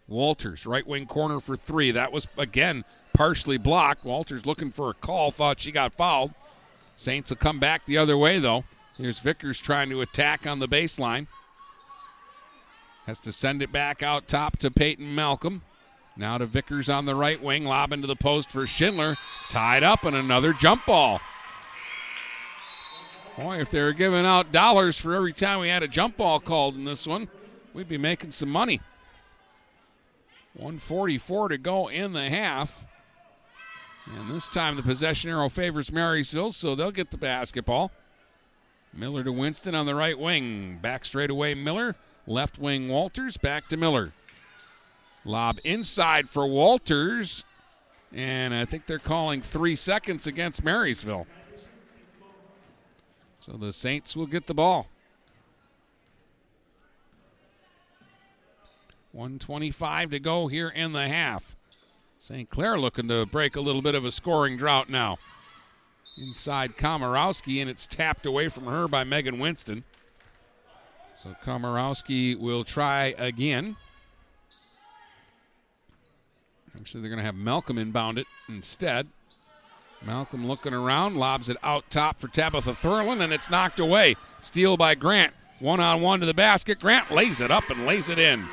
[0.08, 1.90] Walters, right wing corner for three.
[1.90, 4.06] That was, again, partially blocked.
[4.06, 6.34] Walters looking for a call, thought she got fouled.
[6.96, 8.66] Saints will come back the other way, though.
[8.98, 11.26] Here's Vickers trying to attack on the baseline.
[13.08, 15.64] Has to send it back out top to Peyton Malcolm.
[16.16, 19.16] Now to Vickers on the right wing, lob into the post for Schindler.
[19.50, 21.20] Tied up and another jump ball.
[23.38, 26.40] Boy, if they were giving out dollars for every time we had a jump ball
[26.40, 27.28] called in this one,
[27.74, 28.80] we'd be making some money.
[30.54, 32.86] 144 to go in the half.
[34.18, 37.92] And this time the possession arrow favors Marysville, so they'll get the basketball.
[38.94, 40.80] Miller to Winston on the right wing.
[40.82, 41.96] Back straight away, Miller.
[42.26, 43.36] Left wing, Walters.
[43.36, 44.14] Back to Miller.
[45.26, 47.44] Lob inside for Walters.
[48.14, 51.28] And I think they're calling three seconds against Marysville.
[53.46, 54.88] So the Saints will get the ball.
[59.12, 61.56] 125 to go here in the half.
[62.18, 62.50] St.
[62.50, 65.20] Clair looking to break a little bit of a scoring drought now.
[66.18, 69.84] Inside Komorowski, and it's tapped away from her by Megan Winston.
[71.14, 73.76] So Komorowski will try again.
[76.76, 79.06] Actually, they're going to have Malcolm inbound it instead.
[80.06, 84.16] Malcolm looking around, lobs it out top for Tabitha Furlan, and it's knocked away.
[84.40, 85.34] Steal by Grant.
[85.60, 86.80] One on one to the basket.
[86.80, 88.46] Grant lays it up and lays it in.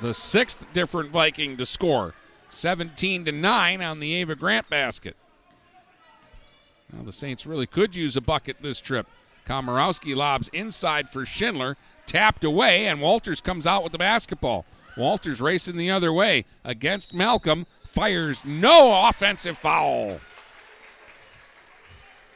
[0.00, 2.14] The sixth different Viking to score.
[2.50, 5.16] 17 to 9 on the Ava Grant basket.
[6.92, 9.06] Now the Saints really could use a bucket this trip.
[9.44, 11.76] Komorowski lobs inside for Schindler,
[12.06, 14.64] tapped away, and Walters comes out with the basketball.
[14.96, 20.20] Walters racing the other way against Malcolm, fires no offensive foul.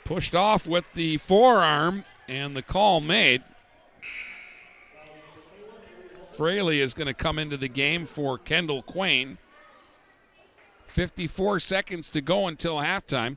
[0.04, 3.42] Pushed off with the forearm, and the call made.
[6.32, 9.36] Fraley is going to come into the game for Kendall Quain.
[10.86, 13.36] 54 seconds to go until halftime.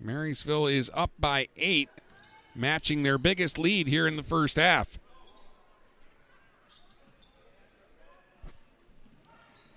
[0.00, 1.88] Marysville is up by eight,
[2.54, 4.98] matching their biggest lead here in the first half.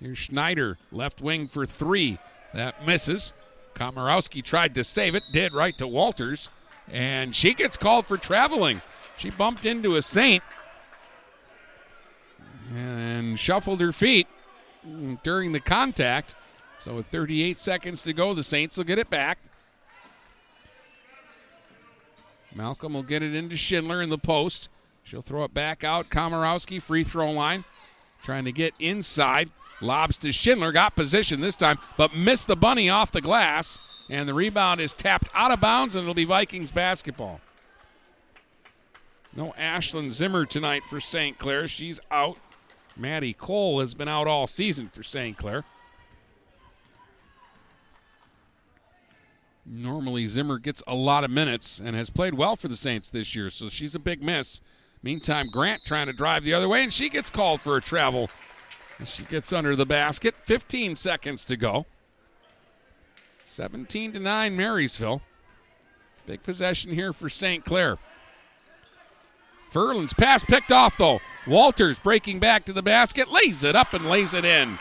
[0.01, 2.17] Here's Schneider, left wing for three.
[2.53, 3.33] That misses.
[3.79, 6.49] Komorowski tried to save it, did right to Walters,
[6.91, 8.81] and she gets called for traveling.
[9.15, 10.43] She bumped into a Saint
[12.75, 14.27] and shuffled her feet
[15.23, 16.35] during the contact.
[16.79, 19.39] So with 38 seconds to go, the Saints will get it back.
[22.53, 24.69] Malcolm will get it into Schindler in the post.
[25.03, 26.09] She'll throw it back out.
[26.09, 27.63] Komorowski, free throw line.
[28.23, 29.49] Trying to get inside.
[29.81, 30.71] Lobs to Schindler.
[30.71, 33.79] Got position this time, but missed the bunny off the glass.
[34.09, 37.39] And the rebound is tapped out of bounds, and it'll be Vikings basketball.
[39.35, 41.37] No Ashlyn Zimmer tonight for St.
[41.37, 41.67] Clair.
[41.67, 42.37] She's out.
[42.97, 45.37] Maddie Cole has been out all season for St.
[45.37, 45.63] Clair.
[49.65, 53.35] Normally, Zimmer gets a lot of minutes and has played well for the Saints this
[53.35, 54.61] year, so she's a big miss.
[55.03, 58.29] Meantime, Grant trying to drive the other way, and she gets called for a travel.
[59.05, 60.35] She gets under the basket.
[60.35, 61.85] 15 seconds to go.
[63.43, 65.21] 17 to 9, Marysville.
[66.27, 67.63] Big possession here for St.
[67.65, 67.97] Clair.
[69.69, 71.19] Furlan's pass picked off, though.
[71.47, 74.77] Walters breaking back to the basket, lays it up and lays it in.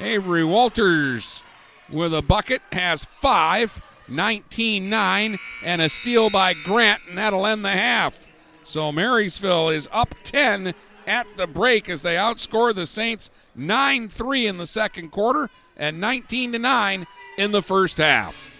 [0.00, 1.44] Avery Walters
[1.90, 3.82] with a bucket has five.
[4.10, 8.28] 19 9, and a steal by Grant, and that'll end the half.
[8.62, 10.74] So Marysville is up 10
[11.06, 16.00] at the break as they outscore the Saints 9 3 in the second quarter and
[16.00, 17.06] 19 9
[17.38, 18.50] in the first half.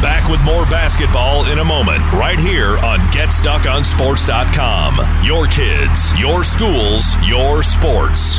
[0.00, 5.24] Back with more basketball in a moment, right here on GetStuckOnSports.com.
[5.24, 8.38] Your kids, your schools, your sports.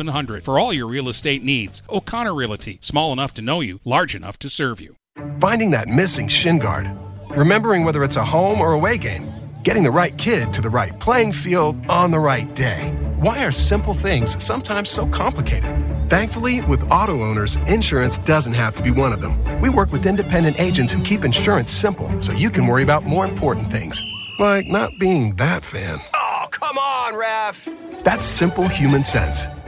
[0.00, 1.82] 8700 for all your real estate needs.
[1.90, 4.96] O'Connor Realty, small enough to know you, large enough to serve you.
[5.40, 6.90] Finding that missing shin guard,
[7.30, 9.30] remembering whether it's a home or away game,
[9.62, 12.92] getting the right kid to the right playing field on the right day.
[13.18, 15.70] Why are simple things sometimes so complicated?
[16.08, 19.36] Thankfully, with auto owners, insurance doesn't have to be one of them.
[19.60, 23.26] We work with independent agents who keep insurance simple so you can worry about more
[23.26, 24.02] important things,
[24.38, 26.00] like not being that fan.
[26.14, 27.68] Oh, come on, ref.
[28.02, 29.46] That's simple human sense.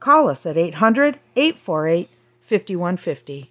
[0.00, 2.08] Call us at 800 848
[2.40, 3.50] 5150.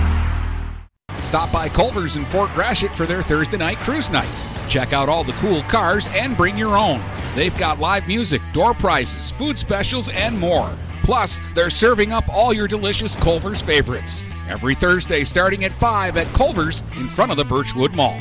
[1.19, 4.47] Stop by Culver's in Fort Gratiot for their Thursday night cruise nights.
[4.69, 7.01] Check out all the cool cars and bring your own.
[7.35, 10.71] They've got live music, door prizes, food specials, and more.
[11.05, 14.25] Plus, they're serving up all your delicious Culver's favorites.
[14.47, 18.21] Every Thursday starting at 5 at Culver's in front of the Birchwood Mall.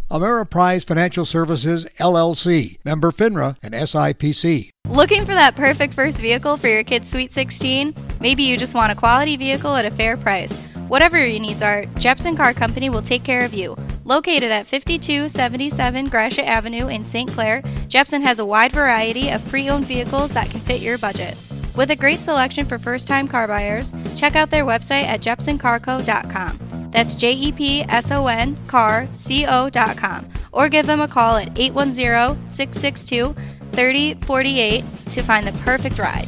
[0.11, 4.69] Ameriprise Financial Services, LLC, member FINRA and SIPC.
[4.89, 7.95] Looking for that perfect first vehicle for your kid's Sweet 16?
[8.19, 10.57] Maybe you just want a quality vehicle at a fair price.
[10.89, 13.77] Whatever your needs are, Jepson Car Company will take care of you.
[14.03, 17.31] Located at 5277 Gratiot Avenue in St.
[17.31, 21.37] Clair, Jepson has a wide variety of pre owned vehicles that can fit your budget.
[21.75, 26.91] With a great selection for first time car buyers, check out their website at jepsoncarco.com.
[26.91, 30.27] That's J E P S O N car C O.com.
[30.51, 33.33] Or give them a call at 810 662
[33.71, 36.27] 3048 to find the perfect ride.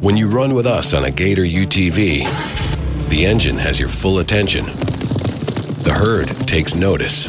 [0.00, 4.66] When you run with us on a Gator UTV, the engine has your full attention.
[5.82, 7.28] The herd takes notice.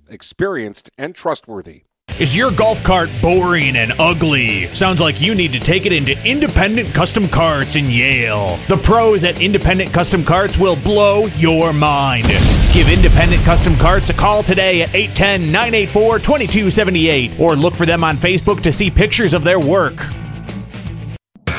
[0.09, 1.83] experienced and trustworthy.
[2.19, 4.71] Is your golf cart boring and ugly?
[4.75, 8.57] Sounds like you need to take it into Independent Custom Carts in Yale.
[8.67, 12.27] The pros at Independent Custom Carts will blow your mind.
[12.73, 18.03] Give Independent Custom Carts a call today at 810 984 2278 or look for them
[18.03, 19.95] on Facebook to see pictures of their work.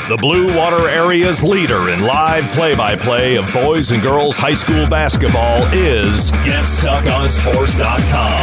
[0.09, 4.53] The Blue Water Area's leader in live play by play of boys and girls high
[4.53, 8.43] school basketball is GetStuckOnSports.com.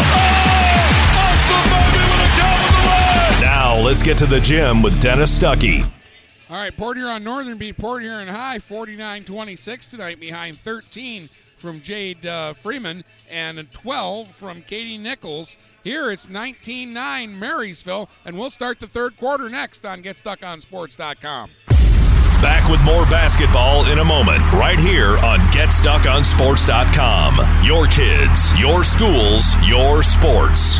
[3.42, 5.84] Now let's get to the gym with Dennis Stuckey.
[6.50, 11.28] All right, Port Huron Northern beat Port here Huron High 49 26 tonight, behind 13
[11.60, 15.58] from Jade uh, Freeman and 12 from Katie Nichols.
[15.84, 21.50] Here it's 19 9 Marysville, and we'll start the third quarter next on GetStuckOnSports.com.
[22.42, 27.66] Back with more basketball in a moment, right here on GetStuckOnSports.com.
[27.66, 30.80] Your kids, your schools, your sports.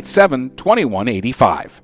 [0.00, 1.83] 987 2185.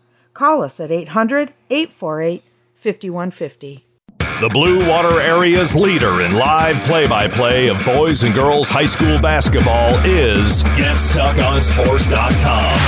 [0.33, 2.43] Call us at 800 848
[2.75, 3.85] 5150.
[4.41, 8.87] The Blue Water Area's leader in live play by play of boys and girls high
[8.87, 12.79] school basketball is GetStuckOnSports.com.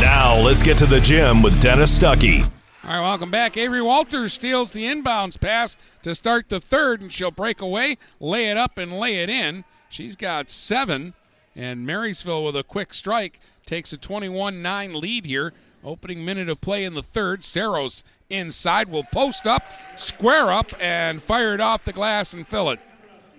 [0.00, 2.42] Now let's get to the gym with Dennis Stuckey.
[2.82, 3.56] All right, welcome back.
[3.56, 8.50] Avery Walters steals the inbounds pass to start the third, and she'll break away, lay
[8.50, 9.64] it up, and lay it in.
[9.88, 11.14] She's got seven,
[11.54, 15.52] and Marysville with a quick strike takes a 21 9 lead here.
[15.84, 17.44] Opening minute of play in the third.
[17.44, 19.62] Saros inside will post up,
[19.94, 22.80] square up, and fire it off the glass and fill it.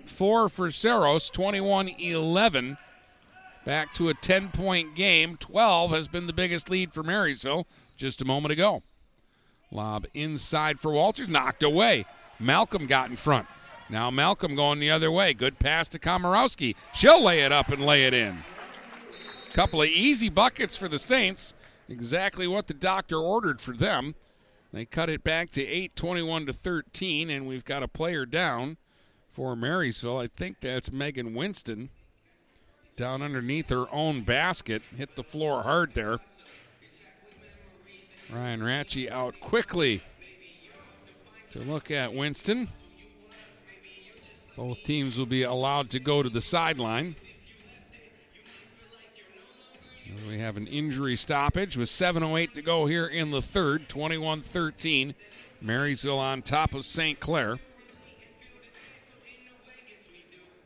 [0.06, 2.78] Four for Saros, 21 11.
[3.66, 5.36] Back to a 10 point game.
[5.36, 7.66] 12 has been the biggest lead for Marysville
[7.96, 8.82] just a moment ago.
[9.70, 12.06] Lob inside for Walters, knocked away.
[12.40, 13.46] Malcolm got in front.
[13.90, 15.34] Now Malcolm going the other way.
[15.34, 16.76] Good pass to Komorowski.
[16.94, 18.38] She'll lay it up and lay it in.
[19.58, 21.52] Couple of easy buckets for the Saints.
[21.88, 24.14] Exactly what the doctor ordered for them.
[24.72, 28.76] They cut it back to 8 21 to 13, and we've got a player down
[29.32, 30.16] for Marysville.
[30.16, 31.90] I think that's Megan Winston
[32.94, 34.80] down underneath her own basket.
[34.96, 36.20] Hit the floor hard there.
[38.32, 40.02] Ryan Ratchie out quickly
[41.50, 42.68] to look at Winston.
[44.56, 47.16] Both teams will be allowed to go to the sideline.
[50.26, 55.14] We have an injury stoppage with 7.08 to go here in the third, 21 13.
[55.60, 57.18] Marysville on top of St.
[57.18, 57.58] Clair.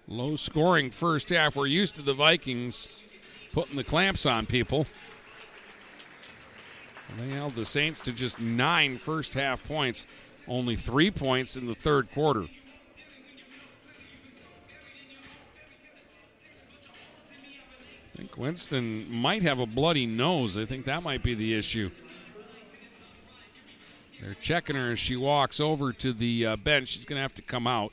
[0.07, 1.57] Low scoring first half.
[1.57, 2.91] We're used to the Vikings
[3.53, 4.87] putting the clamps on people.
[7.19, 10.07] They held the Saints to just nine first half points,
[10.49, 12.47] only three points in the third quarter.
[18.13, 20.59] I think Winston might have a bloody nose.
[20.59, 21.91] I think that might be the issue.
[24.21, 26.89] They're checking her as she walks over to the uh, bench.
[26.89, 27.93] She's going to have to come out.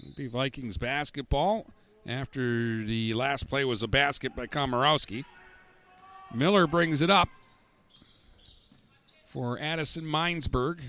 [0.00, 1.66] It'll be Vikings basketball
[2.06, 5.24] after the last play was a basket by Komorowski.
[6.34, 7.28] Miller brings it up
[9.26, 10.80] for Addison Minesburg.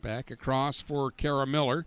[0.00, 1.84] Back across for Kara Miller.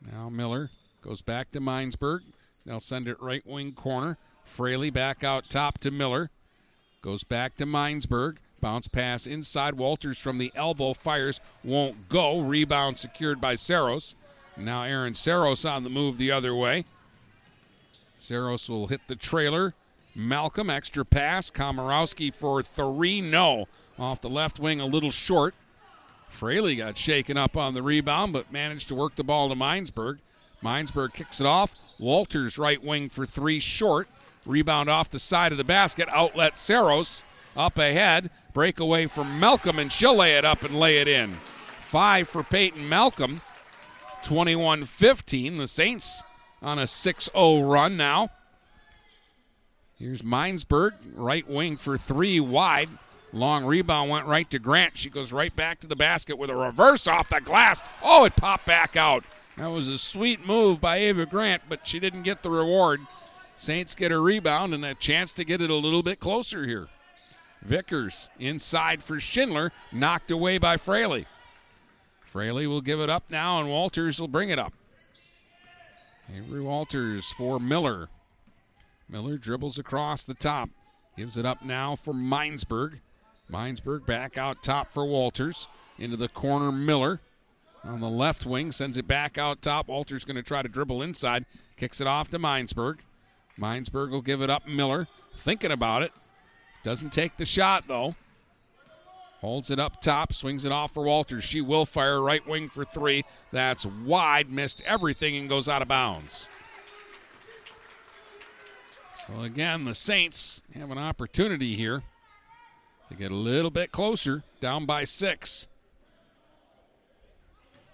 [0.00, 0.70] Now Miller
[1.02, 2.20] goes back to Minesburg.
[2.64, 4.16] They'll send it right wing corner.
[4.44, 6.30] Fraley back out top to Miller.
[7.02, 8.36] Goes back to Minesburg.
[8.60, 9.74] Bounce pass inside.
[9.74, 11.40] Walters from the elbow fires.
[11.64, 12.40] Won't go.
[12.40, 14.16] Rebound secured by Saros.
[14.56, 16.84] Now Aaron Saros on the move the other way.
[18.18, 19.74] Saros will hit the trailer.
[20.14, 21.50] Malcolm, extra pass.
[21.50, 23.20] Komorowski for three.
[23.20, 23.66] No.
[23.98, 25.54] Off the left wing, a little short.
[26.30, 30.20] Fraley got shaken up on the rebound, but managed to work the ball to Minesburg.
[30.62, 31.76] Minesburg kicks it off.
[31.98, 34.08] Walters right wing for three, short.
[34.46, 36.08] Rebound off the side of the basket.
[36.12, 37.24] Outlet Saros
[37.56, 38.30] up ahead.
[38.52, 41.30] Breakaway from Malcolm, and she'll lay it up and lay it in.
[41.30, 43.42] Five for Peyton Malcolm.
[44.22, 45.58] 21 15.
[45.58, 46.24] The Saints
[46.62, 48.30] on a 6 0 run now.
[49.98, 52.88] Here's Minesburg, right wing for three wide.
[53.32, 54.96] Long rebound went right to Grant.
[54.96, 57.82] She goes right back to the basket with a reverse off the glass.
[58.02, 59.24] Oh, it popped back out.
[59.56, 63.00] That was a sweet move by Ava Grant, but she didn't get the reward.
[63.56, 66.88] Saints get a rebound and a chance to get it a little bit closer here.
[67.62, 71.26] Vickers inside for Schindler, knocked away by Fraley.
[72.22, 74.72] Fraley will give it up now, and Walters will bring it up.
[76.34, 78.08] Avery Walters for Miller.
[79.08, 80.70] Miller dribbles across the top.
[81.16, 83.00] Gives it up now for Minesburg.
[83.50, 85.68] Minesburg back out top for Walters.
[85.98, 87.20] Into the corner, Miller.
[87.84, 89.88] On the left wing, sends it back out top.
[89.88, 91.46] Walters going to try to dribble inside.
[91.76, 93.00] Kicks it off to Minesburg.
[93.58, 94.66] Minesburg will give it up.
[94.66, 96.12] Miller thinking about it.
[96.82, 98.14] Doesn't take the shot, though.
[99.40, 101.44] Holds it up top, swings it off for Walters.
[101.44, 103.24] She will fire right wing for three.
[103.52, 106.50] That's wide, missed everything and goes out of bounds.
[109.26, 112.02] So again, the Saints have an opportunity here
[113.10, 115.68] to get a little bit closer, down by six.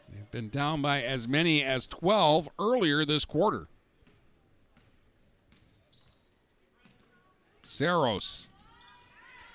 [0.09, 3.67] They've been down by as many as 12 earlier this quarter.
[7.63, 8.49] Saros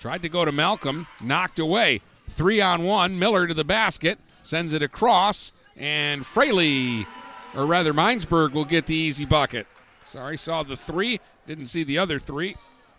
[0.02, 2.00] Tried to go to Malcolm, knocked away.
[2.28, 3.20] Three on one.
[3.20, 7.06] Miller to the basket, sends it across, and Fraley,
[7.54, 9.68] or rather Minesburg, will get the easy bucket.
[10.02, 12.56] Sorry, saw the three, didn't see the other three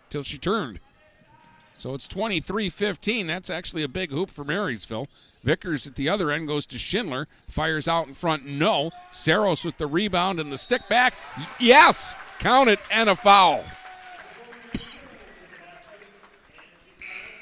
[0.08, 0.80] till she turned.
[1.78, 3.26] So it's 23 15.
[3.26, 5.08] That's actually a big hoop for Marysville.
[5.42, 8.90] Vickers at the other end goes to Schindler, fires out in front, no.
[9.10, 11.14] Saros with the rebound and the stick back.
[11.60, 12.16] Yes!
[12.38, 13.62] Count it and a foul.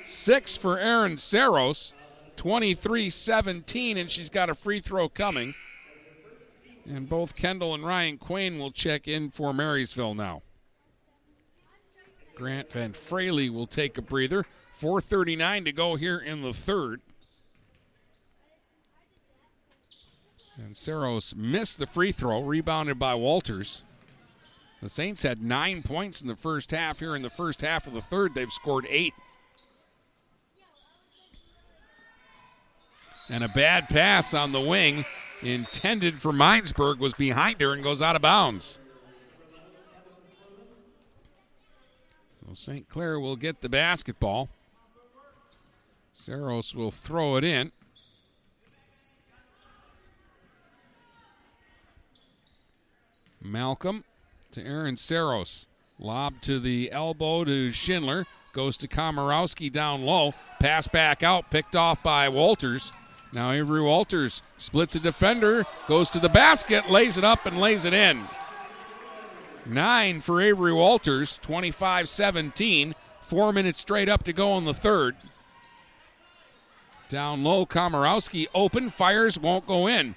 [0.03, 1.95] Six for Aaron Saros,
[2.37, 5.55] 23 17, and she's got a free throw coming.
[6.85, 10.43] And both Kendall and Ryan Quain will check in for Marysville now.
[12.35, 14.45] Grant Van Fraley will take a breather.
[14.79, 17.01] 4.39 to go here in the third.
[20.57, 23.83] And Saros missed the free throw, rebounded by Walters.
[24.81, 26.99] The Saints had nine points in the first half.
[26.99, 29.15] Here in the first half of the third, they've scored eight.
[33.29, 35.05] And a bad pass on the wing
[35.43, 38.79] intended for Minesburg was behind her and goes out of bounds.
[42.55, 42.89] St.
[42.89, 44.49] Clair will get the basketball.
[46.13, 47.73] Saros will throw it in.
[53.43, 54.05] Malcolm
[54.53, 55.67] to Aaron Saros.
[55.99, 58.27] Lob to the elbow to Schindler.
[58.53, 60.35] Goes to Komorowski down low.
[60.61, 62.93] Pass back out, picked off by Walters.
[63.33, 67.87] Now Avery Walters splits a defender, goes to the basket, lays it up, and lays
[67.87, 68.23] it in.
[69.65, 72.95] Nine for Avery Walters, 25 17.
[73.21, 75.17] Four minutes straight up to go in the third.
[77.09, 80.17] Down low, Komorowski open, fires, won't go in.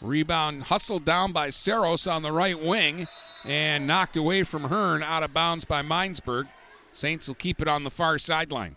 [0.00, 3.06] Rebound hustled down by Saros on the right wing
[3.44, 6.48] and knocked away from Hearn out of bounds by Minesburg.
[6.92, 8.76] Saints will keep it on the far sideline.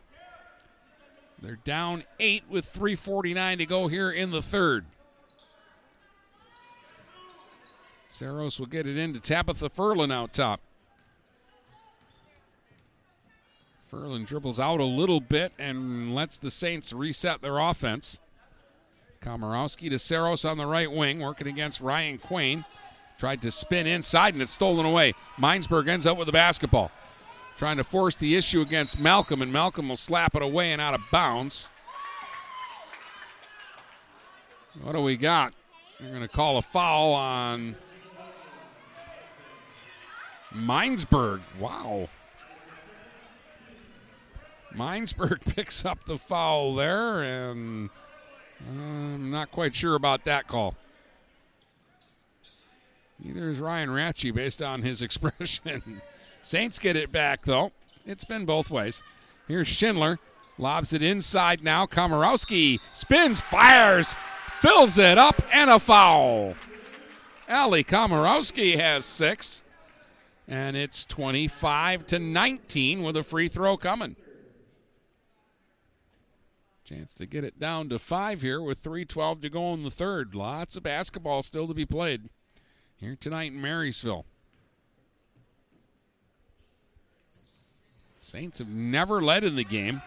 [1.42, 4.86] They're down eight with 3.49 to go here in the third.
[8.16, 10.62] Saros will get it into Tabitha Furlan out top.
[13.92, 18.22] Furlan dribbles out a little bit and lets the Saints reset their offense.
[19.20, 22.64] Komorowski to Saros on the right wing, working against Ryan Quain.
[23.20, 25.14] Tried to spin inside and it's stolen away.
[25.38, 26.92] Minesburg ends up with the basketball.
[27.58, 30.94] Trying to force the issue against Malcolm, and Malcolm will slap it away and out
[30.94, 31.70] of bounds.
[34.82, 35.54] What do we got?
[36.00, 37.76] They're going to call a foul on
[40.56, 41.42] Minesburg.
[41.60, 42.10] Wow.
[44.74, 47.90] Minesburg picks up the foul there, and
[48.62, 50.76] uh, I'm not quite sure about that call.
[53.24, 56.02] Neither is Ryan Ratchey based on his expression.
[56.42, 57.72] Saints get it back, though.
[58.06, 59.02] It's been both ways.
[59.48, 60.20] Here's Schindler.
[60.58, 61.86] Lobs it inside now.
[61.86, 64.16] Komorowski spins, fires,
[64.60, 66.56] fills it up, and a foul.
[67.50, 69.64] Ali Komorowski has six.
[70.48, 74.16] And it's 25 to 19 with a free throw coming.
[76.84, 80.36] Chance to get it down to five here with 3.12 to go in the third.
[80.36, 82.30] Lots of basketball still to be played
[83.02, 84.26] here tonight in Marysville.
[88.20, 90.04] Saints have never led in the game.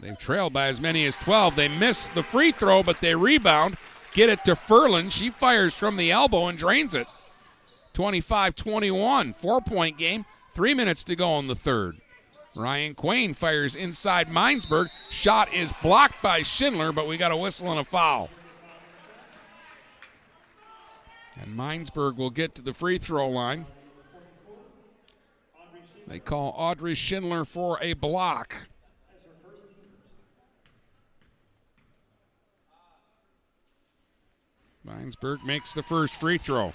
[0.00, 1.56] They've trailed by as many as 12.
[1.56, 3.76] They miss the free throw, but they rebound,
[4.14, 5.10] get it to Furlan.
[5.10, 7.06] She fires from the elbow and drains it.
[7.98, 11.96] 25 21, four point game, three minutes to go in the third.
[12.54, 14.86] Ryan Quain fires inside Minesburg.
[15.10, 18.30] Shot is blocked by Schindler, but we got a whistle and a foul.
[21.40, 23.66] And Minesburg will get to the free throw line.
[26.06, 28.68] They call Audrey Schindler for a block.
[34.86, 36.72] Minesburg makes the first free throw.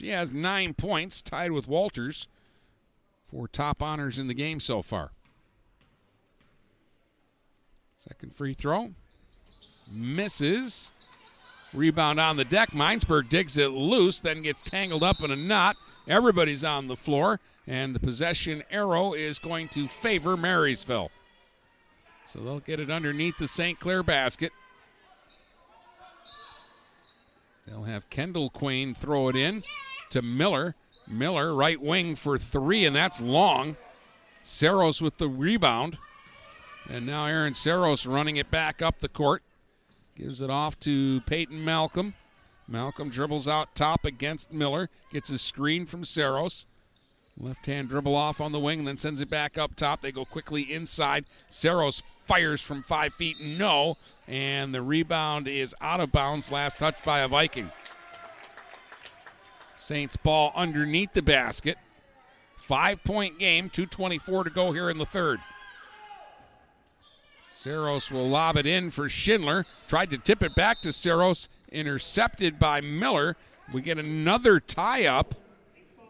[0.00, 2.26] She has nine points, tied with Walters
[3.22, 5.10] for top honors in the game so far.
[7.98, 8.92] Second free throw.
[9.92, 10.94] Misses.
[11.74, 12.70] Rebound on the deck.
[12.70, 15.76] Minesburg digs it loose, then gets tangled up in a knot.
[16.08, 21.10] Everybody's on the floor, and the possession arrow is going to favor Marysville.
[22.26, 23.78] So they'll get it underneath the St.
[23.78, 24.52] Clair basket.
[27.70, 29.62] They'll have Kendall Quain throw it in
[30.10, 30.74] to Miller.
[31.06, 33.76] Miller, right wing for three, and that's long.
[34.42, 35.96] Saros with the rebound.
[36.88, 39.42] And now Aaron Saros running it back up the court.
[40.16, 42.14] Gives it off to Peyton Malcolm.
[42.66, 44.88] Malcolm dribbles out top against Miller.
[45.12, 46.66] Gets a screen from Saros.
[47.38, 50.00] Left hand dribble off on the wing, then sends it back up top.
[50.00, 51.24] They go quickly inside.
[51.48, 53.96] Saros fires from five feet, no.
[54.28, 56.52] And the rebound is out of bounds.
[56.52, 57.72] Last touch by a Viking.
[59.74, 61.76] Saints ball underneath the basket.
[62.56, 65.40] Five point game, 2.24 to go here in the third.
[67.50, 69.66] Saros will lob it in for Schindler.
[69.88, 73.36] Tried to tip it back to Saros, intercepted by Miller.
[73.72, 75.34] We get another tie up,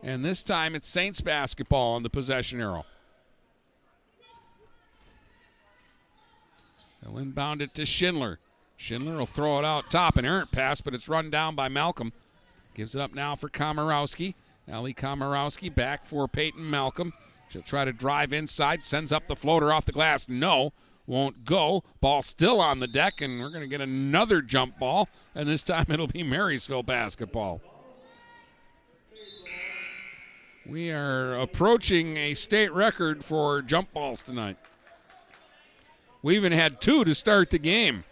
[0.02, 2.84] and this time it's Saints basketball on the possession arrow.
[7.02, 8.39] They'll inbound it to Schindler.
[8.77, 12.12] Schindler will throw it out top, an errant pass, but it's run down by Malcolm.
[12.74, 14.35] Gives it up now for Komorowski.
[14.72, 17.12] Ali Komorowski back for Peyton Malcolm.
[17.48, 20.28] She'll try to drive inside, sends up the floater off the glass.
[20.28, 20.72] No,
[21.06, 21.82] won't go.
[22.01, 25.64] Ball still on the deck, and we're going to get another jump ball, and this
[25.64, 27.60] time it'll be Marysville basketball.
[30.64, 34.56] We are approaching a state record for jump balls tonight.
[36.22, 38.05] We even had two to start the game.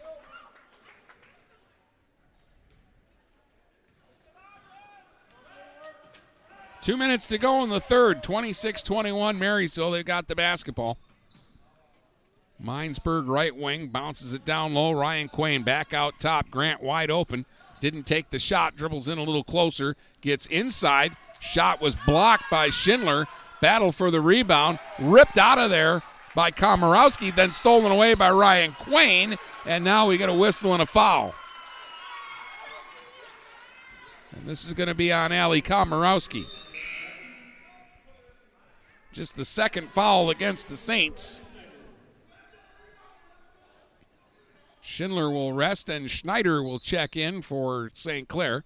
[6.80, 8.22] Two minutes to go in the third.
[8.22, 9.90] 26 21 Marysville.
[9.90, 10.96] They've got the basketball.
[12.64, 14.92] Minesburg right wing bounces it down low.
[14.92, 16.50] Ryan Quain back out top.
[16.50, 17.44] Grant wide open.
[17.80, 18.74] Didn't take the shot.
[18.74, 19.96] Dribbles in a little closer.
[20.22, 21.12] Gets inside.
[21.40, 23.26] Shot was blocked by Schindler.
[23.60, 24.78] Battle for the rebound.
[24.98, 26.02] Ripped out of there
[26.38, 27.34] by Komorowski.
[27.34, 29.36] Then stolen away by Ryan Quain.
[29.66, 31.34] And now we get a whistle and a foul.
[34.30, 36.44] And this is going to be on Ali Komorowski.
[39.12, 41.42] Just the second foul against the Saints.
[44.80, 48.28] Schindler will rest and Schneider will check in for St.
[48.28, 48.62] Clair.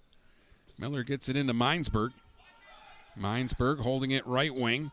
[0.77, 2.11] Miller gets it into Minesburg.
[3.19, 4.91] Minesburg holding it right wing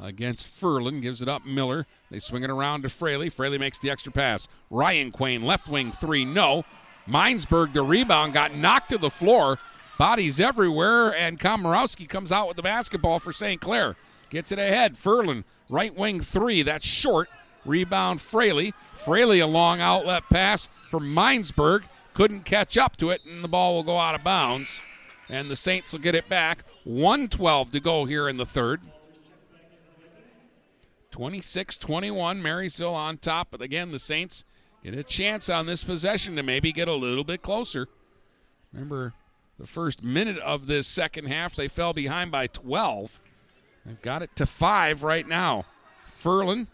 [0.00, 1.02] against Furlan.
[1.02, 1.86] Gives it up Miller.
[2.10, 3.28] They swing it around to Fraley.
[3.28, 4.48] Fraley makes the extra pass.
[4.70, 6.64] Ryan Quain, left wing three, no.
[7.08, 9.58] Minesburg, the rebound, got knocked to the floor.
[9.98, 13.60] Bodies everywhere, and Komorowski comes out with the basketball for St.
[13.60, 13.96] Clair.
[14.30, 14.94] Gets it ahead.
[14.94, 16.62] Furlan, right wing three.
[16.62, 17.28] That's short.
[17.64, 18.72] Rebound Fraley.
[18.92, 21.84] Fraley, a long outlet pass from Minesburg.
[22.14, 24.82] Couldn't catch up to it, and the ball will go out of bounds.
[25.28, 26.62] And the Saints will get it back.
[26.84, 28.80] 112 to go here in the third.
[31.18, 33.48] 26 21, Marysville on top.
[33.50, 34.44] But again, the Saints
[34.84, 37.88] get a chance on this possession to maybe get a little bit closer.
[38.72, 39.14] Remember,
[39.58, 43.18] the first minute of this second half, they fell behind by 12.
[43.84, 45.64] They've got it to five right now.
[46.08, 46.68] Furlan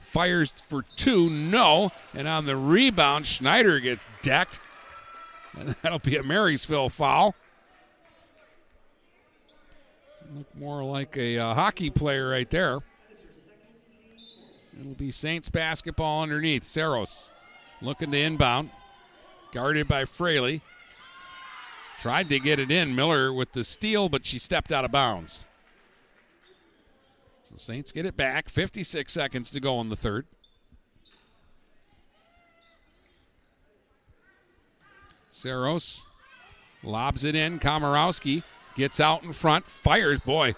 [0.00, 1.90] fires for two, no.
[2.14, 4.58] And on the rebound, Schneider gets decked.
[5.54, 7.34] And that'll be a Marysville foul.
[10.34, 12.80] Look more like a uh, hockey player right there.
[14.78, 16.64] It'll be Saints basketball underneath.
[16.64, 17.30] Saros
[17.80, 18.70] looking to inbound.
[19.52, 20.60] Guarded by Fraley.
[21.96, 22.94] Tried to get it in.
[22.94, 25.46] Miller with the steal, but she stepped out of bounds.
[27.42, 28.48] So Saints get it back.
[28.48, 30.26] 56 seconds to go in the third.
[35.30, 36.02] Saros
[36.82, 37.58] lobs it in.
[37.58, 38.42] Komorowski
[38.74, 40.18] gets out in front, fires.
[40.20, 40.54] Boy,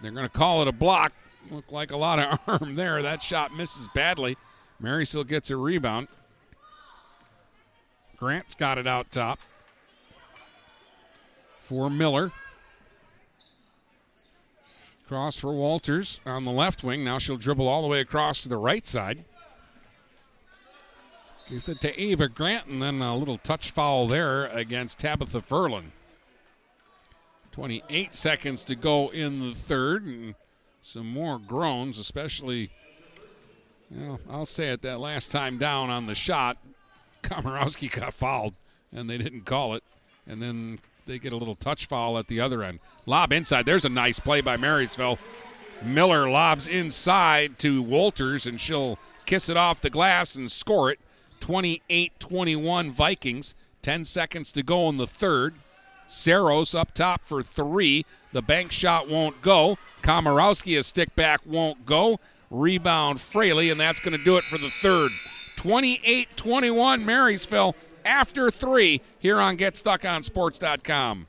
[0.00, 1.12] they're going to call it a block.
[1.50, 3.02] Look like a lot of arm there.
[3.02, 4.36] That shot misses badly.
[4.80, 6.08] Marysville gets a rebound.
[8.16, 9.40] Grant's got it out top
[11.58, 12.32] for Miller.
[15.06, 17.04] Cross for Walters on the left wing.
[17.04, 19.24] Now she'll dribble all the way across to the right side.
[21.48, 25.92] Gives it to Ava Grant, and then a little touch foul there against Tabitha Furlan.
[27.52, 30.34] 28 seconds to go in the third, and
[30.84, 32.68] some more groans, especially,
[34.30, 36.58] I'll say it, that last time down on the shot,
[37.22, 38.54] Komorowski got fouled,
[38.92, 39.82] and they didn't call it.
[40.26, 42.80] And then they get a little touch foul at the other end.
[43.06, 43.64] Lob inside.
[43.64, 45.18] There's a nice play by Marysville.
[45.82, 51.00] Miller lobs inside to Walters, and she'll kiss it off the glass and score it.
[51.40, 53.54] 28 21 Vikings.
[53.82, 55.54] 10 seconds to go in the third.
[56.06, 58.04] Saros up top for three.
[58.34, 59.78] The bank shot won't go.
[60.02, 62.18] Komorowski, a stick back, won't go.
[62.50, 65.12] Rebound Fraley, and that's going to do it for the third.
[65.56, 71.28] 28 21 Marysville after three here on GetStuckOnSports.com.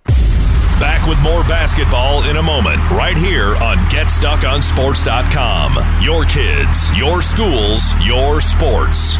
[0.80, 6.04] Back with more basketball in a moment, right here on GetStuckOnSports.com.
[6.04, 9.20] Your kids, your schools, your sports.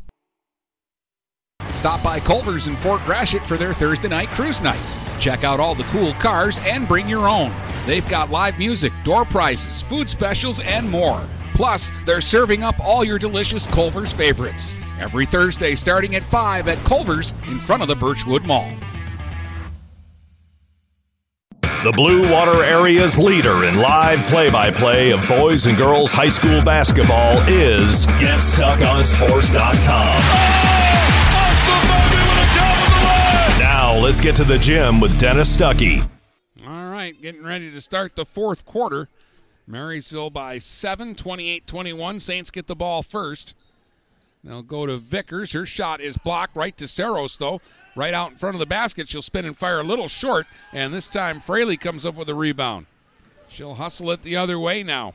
[1.71, 4.99] Stop by Culver's in Fort Gratiot for their Thursday night cruise nights.
[5.19, 7.51] Check out all the cool cars and bring your own.
[7.85, 11.25] They've got live music, door prizes, food specials, and more.
[11.53, 14.75] Plus, they're serving up all your delicious Culver's favorites.
[14.99, 18.71] Every Thursday starting at 5 at Culver's in front of the Birchwood Mall.
[21.83, 26.29] The Blue Water Area's leader in live play by play of boys and girls high
[26.29, 29.57] school basketball is GetStuckOnSports.com.
[29.57, 30.80] Now
[34.01, 36.01] let's get to the gym with Dennis Stuckey.
[36.65, 39.09] All right, getting ready to start the fourth quarter.
[39.67, 42.19] Marysville by 7, 28 21.
[42.19, 43.55] Saints get the ball first.
[44.43, 45.53] They'll go to Vickers.
[45.53, 47.61] Her shot is blocked right to Saros, though.
[47.95, 49.07] Right out in front of the basket.
[49.07, 52.35] She'll spin and fire a little short, and this time Fraley comes up with a
[52.35, 52.87] rebound.
[53.49, 55.13] She'll hustle it the other way now.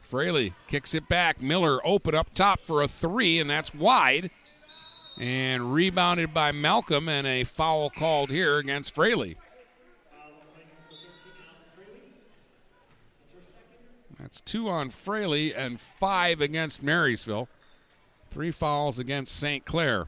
[0.00, 1.42] Fraley kicks it back.
[1.42, 4.30] Miller open up top for a three, and that's wide.
[5.20, 9.36] And rebounded by Malcolm, and a foul called here against Fraley.
[14.18, 17.48] That's two on Fraley and five against Marysville.
[18.30, 19.64] Three fouls against St.
[19.64, 20.06] Clair.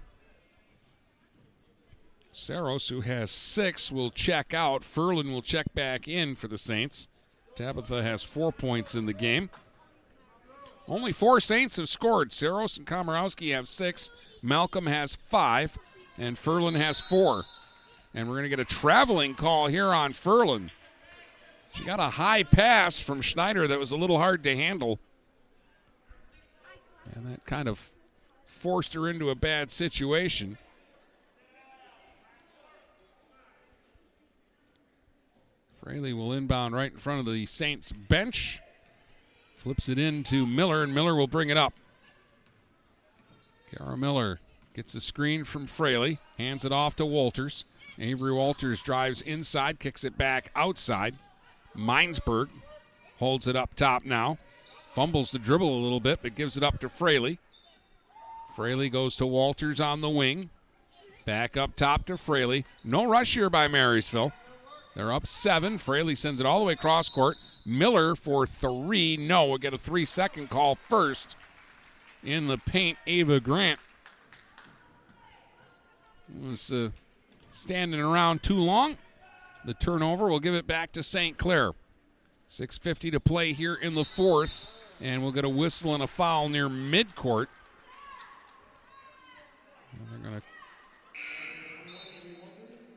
[2.32, 4.82] Saros, who has six, will check out.
[4.82, 7.09] Furlan will check back in for the Saints.
[7.55, 9.51] Tabitha has four points in the game.
[10.87, 12.32] Only four Saints have scored.
[12.32, 14.11] Saros and Komorowski have six.
[14.43, 15.77] Malcolm has five.
[16.19, 17.45] And Furlan has four.
[18.15, 20.71] And we're going to get a traveling call here on Furlan.
[21.73, 24.99] She got a high pass from Schneider that was a little hard to handle.
[27.15, 27.93] And that kind of
[28.45, 30.59] forced her into a bad situation.
[35.83, 38.61] Fraley will inbound right in front of the Saints bench.
[39.57, 41.73] Flips it into Miller, and Miller will bring it up.
[43.77, 44.41] Kara Miller
[44.75, 47.65] gets a screen from Fraley, hands it off to Walters.
[47.99, 51.15] Avery Walters drives inside, kicks it back outside.
[51.77, 52.49] Minesburg
[53.19, 54.39] holds it up top now.
[54.93, 57.39] Fumbles the dribble a little bit, but gives it up to Fraley.
[58.57, 60.51] Fraley goes to Walters on the wing.
[61.25, 62.65] Back up top to Fraley.
[62.83, 64.33] No rush here by Marysville.
[64.97, 65.79] They're up seven.
[65.79, 67.37] Fraley sends it all the way across court.
[67.65, 69.17] Miller for three.
[69.17, 71.37] No, we'll get a three second call first.
[72.23, 73.81] In the paint, Ava Grant
[76.43, 76.91] was uh,
[77.51, 78.99] standing around too long.
[79.65, 81.37] The turnover will give it back to St.
[81.37, 81.73] Clair.
[82.49, 84.67] 6.50 to play here in the fourth,
[85.01, 87.47] and we'll get a whistle and a foul near midcourt.
[89.93, 90.47] And they're going to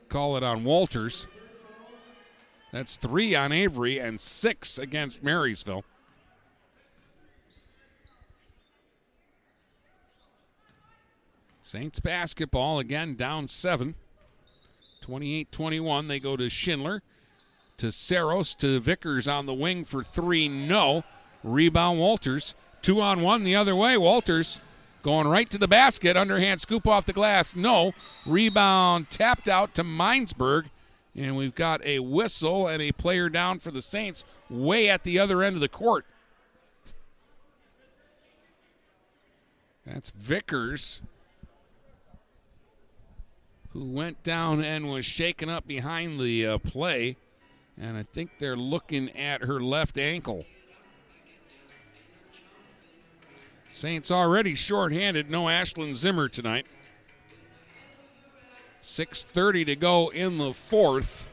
[0.08, 1.28] call it on Walters.
[2.72, 5.84] That's three on Avery and six against Marysville.
[11.64, 13.94] Saints basketball again down seven.
[15.00, 16.08] 28 21.
[16.08, 17.02] They go to Schindler,
[17.78, 20.46] to Saros, to Vickers on the wing for three.
[20.46, 21.04] No.
[21.42, 22.54] Rebound Walters.
[22.82, 23.96] Two on one the other way.
[23.96, 24.60] Walters
[25.02, 26.18] going right to the basket.
[26.18, 27.56] Underhand scoop off the glass.
[27.56, 27.92] No.
[28.26, 30.66] Rebound tapped out to Minesburg.
[31.16, 35.18] And we've got a whistle and a player down for the Saints way at the
[35.18, 36.04] other end of the court.
[39.86, 41.00] That's Vickers,
[43.74, 47.16] who went down and was shaken up behind the uh, play.
[47.78, 50.46] And I think they're looking at her left ankle.
[53.72, 55.28] Saints already shorthanded.
[55.28, 56.66] No Ashlyn Zimmer tonight.
[58.80, 61.28] 6.30 to go in the fourth.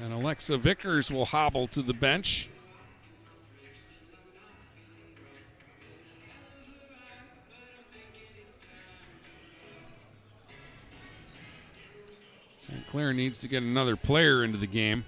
[0.00, 2.50] And Alexa Vickers will hobble to the bench.
[12.74, 12.86] St.
[12.88, 15.04] Clair needs to get another player into the game.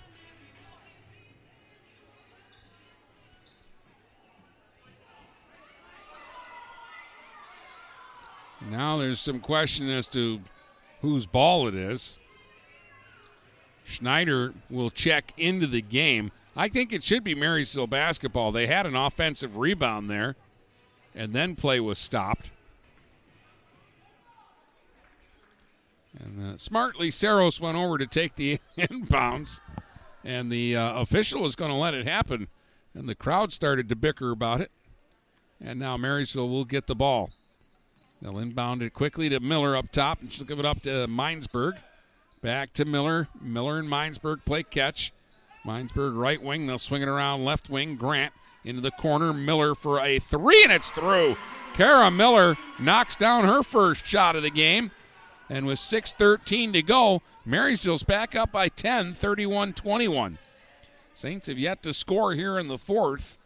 [8.70, 10.40] Now there's some question as to
[11.00, 12.18] whose ball it is.
[13.82, 16.30] Schneider will check into the game.
[16.56, 18.52] I think it should be Marysville basketball.
[18.52, 20.36] They had an offensive rebound there,
[21.16, 22.52] and then play was stopped.
[26.18, 29.60] And uh, smartly, Saros went over to take the inbounds,
[30.24, 32.48] and the uh, official was going to let it happen.
[32.94, 34.70] And the crowd started to bicker about it.
[35.62, 37.30] And now Marysville will get the ball.
[38.20, 41.78] They'll inbound it quickly to Miller up top, and she'll give it up to Minesburg.
[42.42, 43.28] Back to Miller.
[43.40, 45.12] Miller and Minesburg play catch.
[45.66, 46.66] Minesburg right wing.
[46.66, 47.96] They'll swing it around left wing.
[47.96, 48.32] Grant
[48.64, 49.32] into the corner.
[49.32, 51.36] Miller for a three, and it's through.
[51.74, 54.90] Kara Miller knocks down her first shot of the game.
[55.48, 60.38] And with 6.13 to go, Marysville's back up by 10, 31 21.
[61.14, 63.38] Saints have yet to score here in the fourth.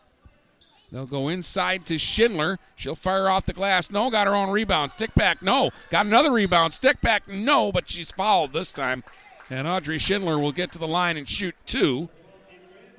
[0.91, 2.59] They'll go inside to Schindler.
[2.75, 3.91] She'll fire off the glass.
[3.91, 4.93] No, got her own rebound.
[4.93, 5.41] Stick back.
[5.41, 5.71] No.
[5.91, 6.73] Got another rebound.
[6.73, 7.29] Stick back.
[7.29, 9.05] No, but she's fouled this time.
[9.51, 12.09] And Audrey Schindler will get to the line and shoot two.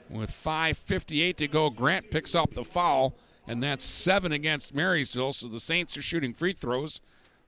[0.10, 3.15] With 5.58 to go, Grant picks up the foul,
[3.48, 5.32] and that's seven against Marysville.
[5.32, 6.99] So the Saints are shooting free throws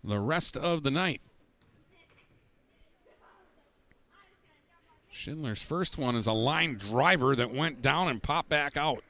[0.03, 1.21] the rest of the night.
[5.13, 9.03] Schindler's first one is a line driver that went down and popped back out.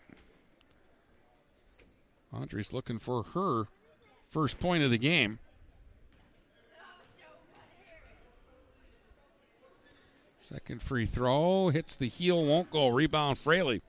[2.33, 3.63] Audrey's looking for her
[4.27, 5.39] first point of the game.
[10.37, 12.89] Second free throw hits the heel, won't go.
[12.89, 13.81] Rebound Fraley.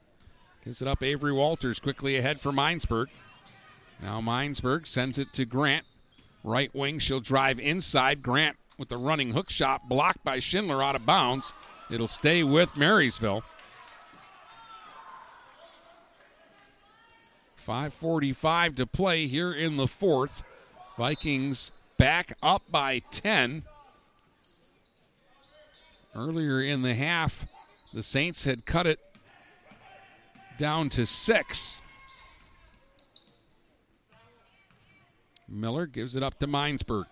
[0.64, 3.06] Gives it up Avery Walters quickly ahead for Minesburg.
[4.00, 5.84] Now Minesburg sends it to Grant.
[6.44, 8.22] Right wing, she'll drive inside.
[8.22, 11.54] Grant with the running hook shot blocked by Schindler out of bounds.
[11.90, 13.44] It'll stay with Marysville.
[17.58, 20.44] 5.45 to play here in the fourth.
[20.96, 23.62] Vikings back up by 10.
[26.14, 27.46] Earlier in the half,
[27.92, 29.00] the Saints had cut it
[30.58, 31.82] down to six.
[35.48, 37.04] Miller gives it up to Minesburg.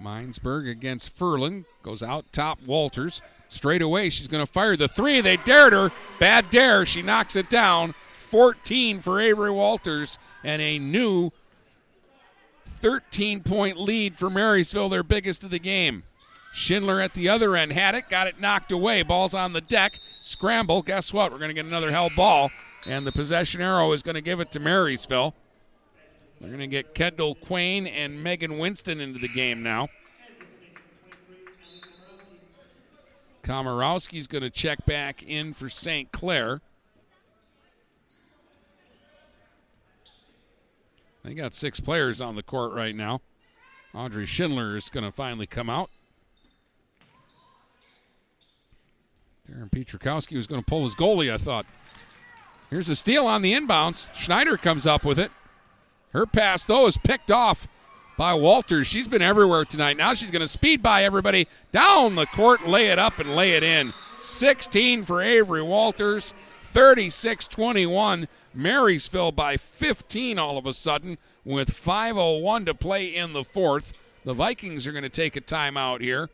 [0.00, 1.64] Minesburg against Furlan.
[1.84, 3.20] Goes out top Walters.
[3.48, 5.20] Straight away, she's going to fire the three.
[5.20, 5.92] They dared her.
[6.18, 6.86] Bad dare.
[6.86, 7.94] She knocks it down.
[8.20, 11.30] 14 for Avery Walters and a new
[12.64, 16.04] 13 point lead for Marysville, their biggest of the game.
[16.54, 19.02] Schindler at the other end had it, got it knocked away.
[19.02, 20.00] Ball's on the deck.
[20.22, 20.80] Scramble.
[20.80, 21.32] Guess what?
[21.32, 22.50] We're going to get another held ball.
[22.86, 25.34] And the possession arrow is going to give it to Marysville.
[26.40, 29.88] They're going to get Kendall Quain and Megan Winston into the game now.
[33.44, 36.10] Komorowski's going to check back in for St.
[36.10, 36.62] Clair.
[41.22, 43.20] They got six players on the court right now.
[43.94, 45.90] Audrey Schindler is going to finally come out.
[49.48, 51.66] Darren Petrakowski was going to pull his goalie, I thought.
[52.70, 54.12] Here's a steal on the inbounds.
[54.14, 55.30] Schneider comes up with it.
[56.12, 57.68] Her pass, though, is picked off
[58.16, 58.86] by Walters.
[58.86, 59.96] She's been everywhere tonight.
[59.96, 63.52] Now she's going to speed by everybody down the court, lay it up, and lay
[63.52, 63.92] it in.
[64.20, 68.28] 16 for Avery Walters, 36 21.
[68.54, 74.00] Marysville by 15 all of a sudden with 5.01 to play in the fourth.
[74.24, 76.30] The Vikings are going to take a timeout here.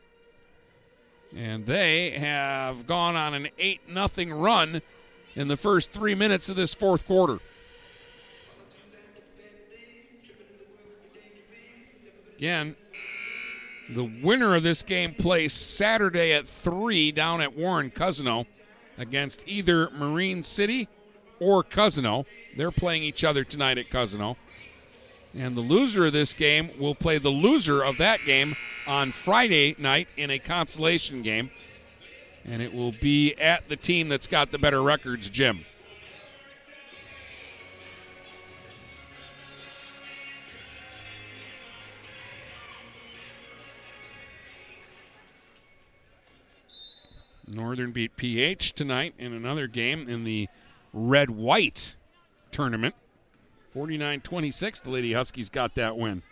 [1.36, 3.80] And they have gone on an 8
[4.14, 4.82] 0 run
[5.34, 7.38] in the first three minutes of this fourth quarter.
[12.40, 12.74] Again,
[13.90, 18.46] the winner of this game plays Saturday at 3 down at Warren Cousino
[18.96, 20.88] against either Marine City
[21.38, 22.24] or Cousino.
[22.56, 24.36] They're playing each other tonight at Cousino.
[25.36, 28.54] And the loser of this game will play the loser of that game
[28.88, 31.50] on Friday night in a consolation game.
[32.46, 35.58] And it will be at the team that's got the better records, Jim.
[47.50, 50.48] Northern beat PH tonight in another game in the
[50.92, 51.96] red white
[52.50, 52.94] tournament.
[53.70, 56.22] 49 26, the Lady Huskies got that win.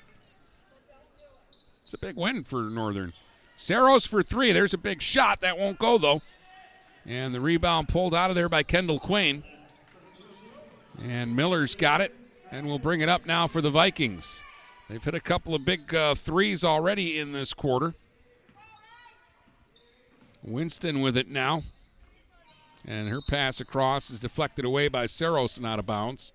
[1.85, 3.13] It's a big win for Northern.
[3.55, 4.53] Saros for three.
[4.53, 5.41] There's a big shot.
[5.41, 6.23] That won't go, though.
[7.07, 9.43] And the rebound pulled out of there by Kendall Quain.
[11.03, 12.15] And Miller's got it,
[12.51, 14.43] and we'll bring it up now for the Vikings.
[14.89, 17.95] They've hit a couple of big uh, threes already in this quarter.
[20.51, 21.63] Winston with it now.
[22.87, 26.33] And her pass across is deflected away by Saros and out of bounds.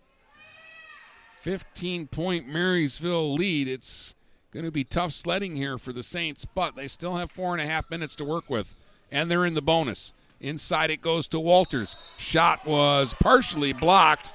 [1.37, 3.67] 15 point Marysville lead.
[3.67, 4.15] It's
[4.51, 7.61] going to be tough sledding here for the Saints, but they still have four and
[7.61, 8.75] a half minutes to work with.
[9.11, 10.13] And they're in the bonus.
[10.39, 11.95] Inside it goes to Walters.
[12.17, 14.33] Shot was partially blocked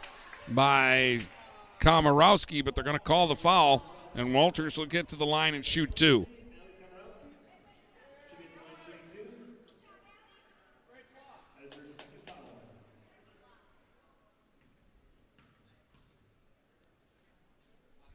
[0.48, 1.20] by
[1.80, 3.84] Komorowski, but they're going to call the foul,
[4.14, 6.26] and Walters will get to the line and shoot two.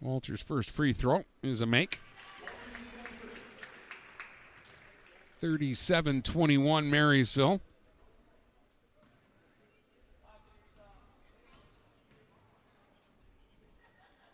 [0.03, 2.01] Walters' first free throw is a make.
[5.35, 7.61] 37 21 Marysville.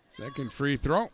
[0.10, 1.12] Second free throw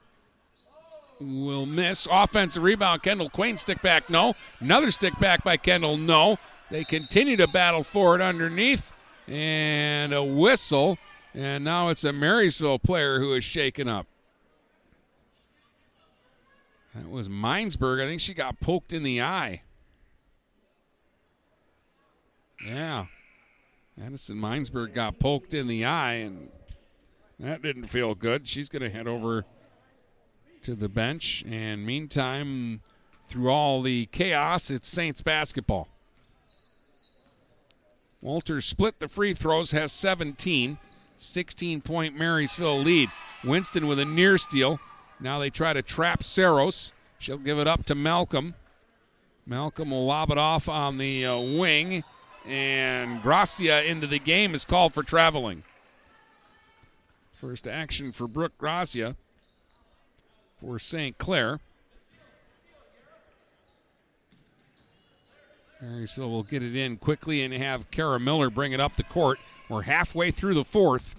[1.20, 2.08] will miss.
[2.10, 3.04] Offensive rebound.
[3.04, 4.10] Kendall Quain stick back.
[4.10, 4.36] No.
[4.62, 5.98] Another stick back by Kendall.
[5.98, 6.38] No.
[6.72, 8.94] They continue to battle for it underneath.
[9.28, 10.98] And a whistle.
[11.34, 14.08] And now it's a Marysville player who is shaken up.
[16.96, 18.02] That was Minesburg.
[18.02, 19.64] I think she got poked in the eye.
[22.66, 23.06] Yeah.
[24.02, 26.50] Addison Minesburg got poked in the eye, and
[27.40, 28.48] that didn't feel good.
[28.48, 29.46] She's going to head over
[30.64, 31.44] to the bench.
[31.50, 32.82] And meantime,
[33.28, 35.90] through all the chaos, it's Saints basketball.
[38.22, 40.78] Walters split the free throws, has 17.
[41.18, 43.10] 16 point Marysville lead.
[43.44, 44.80] Winston with a near steal.
[45.20, 46.94] Now they try to trap Saros.
[47.20, 48.56] She'll give it up to Malcolm.
[49.46, 52.04] Malcolm will lob it off on the uh, wing,
[52.46, 55.64] and Gracia into the game is called for traveling.
[57.32, 59.16] First action for Brooke Gracia
[60.58, 61.18] for St.
[61.18, 61.60] Clair.
[65.82, 69.38] Marysville will get it in quickly and have Kara Miller bring it up the court.
[69.70, 71.16] We're halfway through the fourth.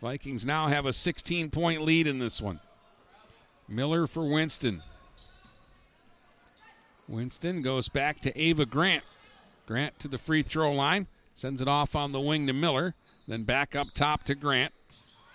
[0.00, 2.60] Vikings now have a 16 point lead in this one.
[3.68, 4.82] Miller for Winston.
[7.06, 9.04] Winston goes back to Ava Grant.
[9.66, 12.94] Grant to the free throw line, sends it off on the wing to Miller,
[13.26, 14.72] then back up top to Grant.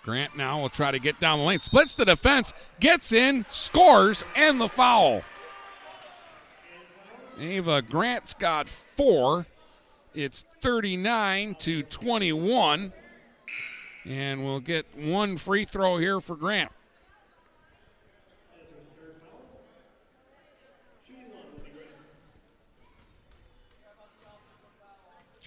[0.02, 4.24] Grant now will try to get down the lane, splits the defense, gets in, scores,
[4.36, 5.22] and the foul.
[7.38, 9.46] Ava Grant's got four.
[10.14, 12.92] It's 39 to 21.
[14.06, 16.70] And we'll get one free throw here for Grant.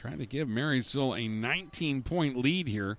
[0.07, 2.97] Trying to give Marysville a 19 point lead here.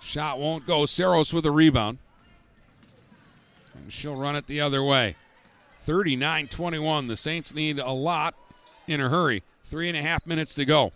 [0.00, 0.86] Shot won't go.
[0.86, 1.98] Saros with a rebound.
[3.74, 5.16] And she'll run it the other way.
[5.80, 7.08] 39 21.
[7.08, 8.36] The Saints need a lot
[8.86, 9.42] in a hurry.
[9.64, 10.92] Three and a half minutes to go.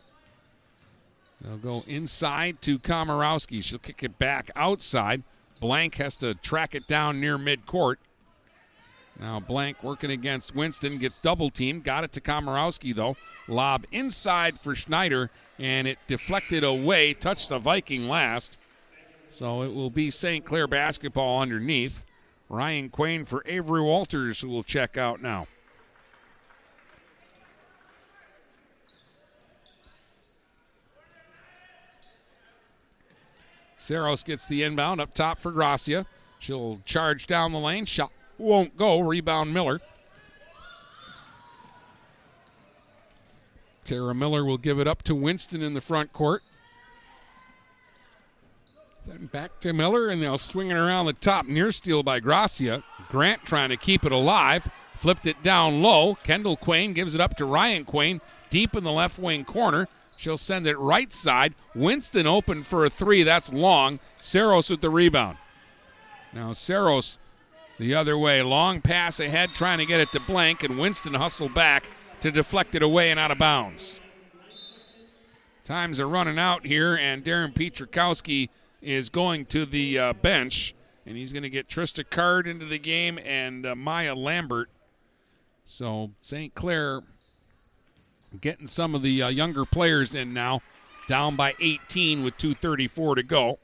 [1.40, 3.64] They'll go inside to Komorowski.
[3.64, 5.24] She'll kick it back outside.
[5.58, 7.96] Blank has to track it down near midcourt.
[9.18, 11.84] Now Blank working against Winston gets double teamed.
[11.84, 13.16] Got it to Komorowski though.
[13.48, 17.14] Lob inside for Schneider and it deflected away.
[17.14, 18.60] Touched the Viking last.
[19.28, 20.44] So it will be St.
[20.44, 22.04] Clair basketball underneath.
[22.48, 25.46] Ryan Quain for Avery Walters who will check out now.
[33.76, 36.06] Saros gets the inbound up top for Gracia.
[36.38, 37.84] She'll charge down the lane.
[37.84, 39.00] Shot won't go.
[39.00, 39.80] Rebound Miller.
[43.84, 46.42] Tara Miller will give it up to Winston in the front court.
[49.06, 51.46] Then back to Miller, and they'll swing it around the top.
[51.46, 52.82] Near steal by Gracia.
[53.08, 54.68] Grant trying to keep it alive.
[54.96, 56.16] Flipped it down low.
[56.24, 59.86] Kendall Quain gives it up to Ryan Quain deep in the left wing corner.
[60.16, 61.54] She'll send it right side.
[61.74, 63.22] Winston open for a three.
[63.22, 64.00] That's long.
[64.16, 65.36] Saros with the rebound.
[66.32, 67.18] Now Saros
[67.78, 68.42] the other way.
[68.42, 71.88] Long pass ahead, trying to get it to Blank, and Winston hustled back
[72.20, 74.00] to deflect it away and out of bounds.
[75.64, 78.48] Times are running out here, and Darren Petrakowski
[78.80, 80.74] is going to the uh, bench,
[81.04, 84.70] and he's going to get Trista Card into the game and uh, Maya Lambert.
[85.64, 86.54] So St.
[86.54, 87.00] Clair
[88.40, 90.60] getting some of the uh, younger players in now,
[91.08, 93.58] down by 18 with 2:34 to go.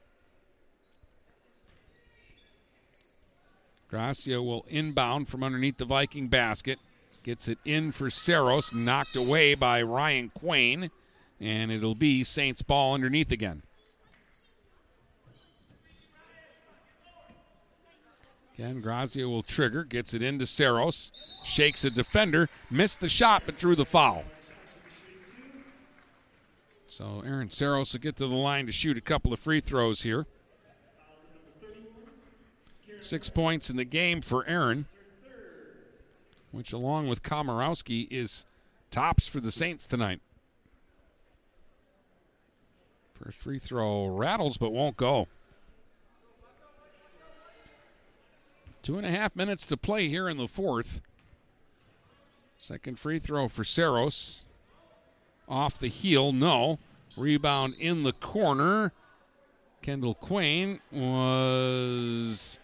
[3.93, 6.79] Gracia will inbound from underneath the Viking basket.
[7.23, 10.91] Gets it in for Saros, knocked away by Ryan Quain,
[11.39, 13.63] and it'll be Saints ball underneath again.
[18.55, 21.13] Again, Gracia will trigger, gets it into Saros,
[21.45, 24.25] shakes a defender, missed the shot but drew the foul.
[26.87, 30.01] So Aaron Saros will get to the line to shoot a couple of free throws
[30.01, 30.25] here.
[33.03, 34.87] Six points in the game for Aaron,
[36.53, 38.47] which, along with Komorowski, is
[38.93, 40.21] tops for the Saints tonight.
[43.13, 45.27] First free throw rattles but won't go.
[48.83, 51.01] Two and a half minutes to play here in the fourth.
[52.57, 54.45] Second free throw for Saros.
[55.49, 56.79] Off the heel, no.
[57.17, 58.93] Rebound in the corner.
[59.83, 62.61] Kendall Quain was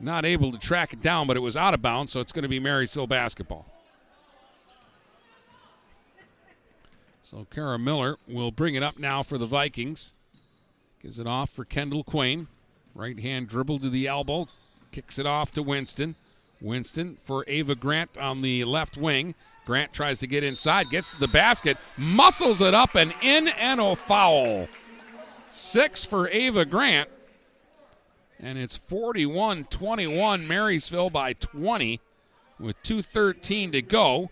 [0.00, 2.42] not able to track it down, but it was out of bounds, so it's going
[2.42, 3.66] to be Marysville basketball.
[7.22, 10.14] So Kara Miller will bring it up now for the Vikings.
[11.02, 12.46] Gives it off for Kendall Quain.
[12.94, 14.46] Right hand dribble to the elbow.
[14.92, 16.14] Kicks it off to Winston.
[16.60, 19.34] Winston for Ava Grant on the left wing.
[19.64, 23.80] Grant tries to get inside, gets to the basket, muscles it up and in and
[23.80, 24.68] a foul.
[25.50, 27.08] Six for Ava Grant.
[28.44, 31.98] And it's 41 21, Marysville by 20
[32.60, 34.30] with 2.13 to go.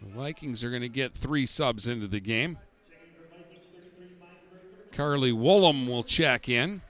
[0.00, 2.56] The Vikings are going to get three subs into the game.
[4.92, 6.80] Carly Woolham will check in.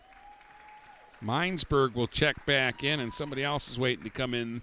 [1.21, 4.63] Minesburg will check back in, and somebody else is waiting to come in.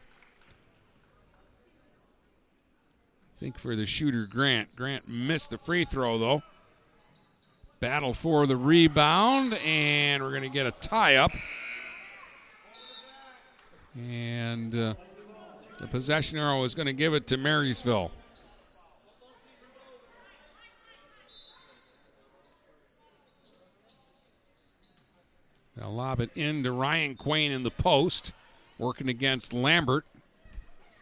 [3.35, 4.73] I think for the shooter, Grant.
[4.77, 6.41] Grant missed the free throw, though.
[7.79, 11.31] Battle for the rebound, and we're going to get a tie up.
[13.95, 14.95] And uh,
[15.77, 18.11] the possession arrow is going to give it to Marysville.
[25.75, 28.33] They'll lob it into Ryan Quain in the post,
[28.79, 30.05] working against Lambert.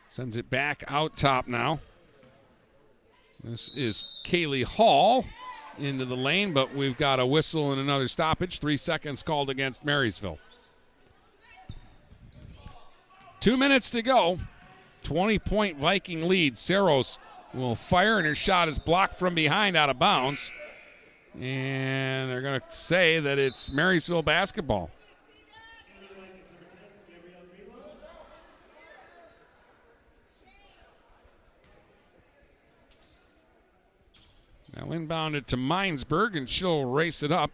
[0.10, 1.80] Sends it back out top now.
[3.42, 5.24] This is Kaylee Hall
[5.80, 8.60] into the lane, but we've got a whistle and another stoppage.
[8.60, 10.40] Three seconds called against Marysville.
[13.40, 14.40] Two minutes to go.
[15.04, 16.58] 20 point Viking lead.
[16.58, 17.20] Saros
[17.54, 20.52] will fire, and her shot is blocked from behind out of bounds.
[21.40, 24.90] And they're going to say that it's Marysville basketball.
[34.76, 37.52] Now inbounded to Minesburg, and she'll race it up.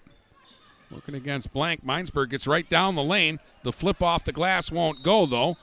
[0.89, 1.85] Looking against Blank.
[1.85, 3.39] Minesburg gets right down the lane.
[3.63, 5.57] The flip off the glass won't go, though.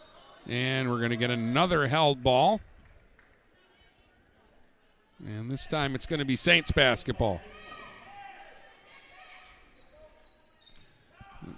[0.46, 2.60] And we're going to get another held ball.
[5.26, 7.42] And this time it's going to be Saints basketball.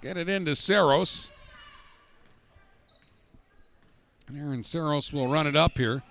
[0.01, 1.31] Get it into Saros.
[4.35, 6.01] Aaron Saros will run it up here.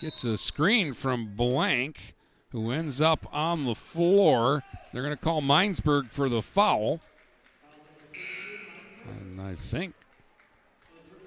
[0.00, 2.14] Gets a screen from Blank,
[2.52, 4.62] who ends up on the floor.
[4.92, 7.00] They're going to call Minesburg for the foul.
[9.06, 9.94] And I think,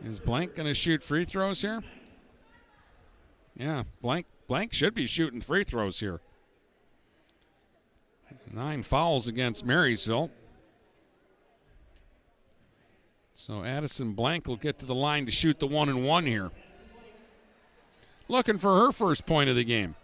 [0.04, 1.84] is Blank going to shoot free throws here?
[3.58, 6.22] Yeah, Blank, Blank should be shooting free throws here.
[8.54, 10.30] Nine fouls against Marysville.
[13.34, 16.52] So Addison Blank will get to the line to shoot the one and one here.
[18.28, 19.96] Looking for her first point of the game.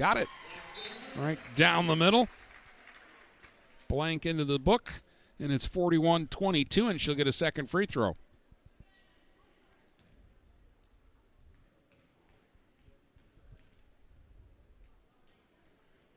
[0.00, 0.28] Got it.
[1.14, 2.26] Right down the middle.
[3.86, 4.90] Blank into the book,
[5.38, 8.16] and it's 41 22, and she'll get a second free throw.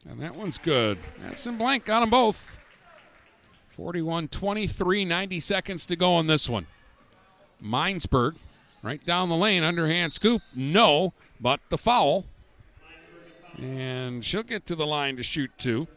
[0.10, 0.98] And that one's good.
[1.26, 2.62] Addison Blank got them both.
[3.72, 6.68] 41 23, 90 seconds to go on this one.
[7.62, 8.38] Minesburg,
[8.82, 10.42] right down the lane, underhand scoop.
[10.56, 11.12] No,
[11.42, 12.24] but the foul.
[13.58, 15.88] And she'll get to the line to shoot two.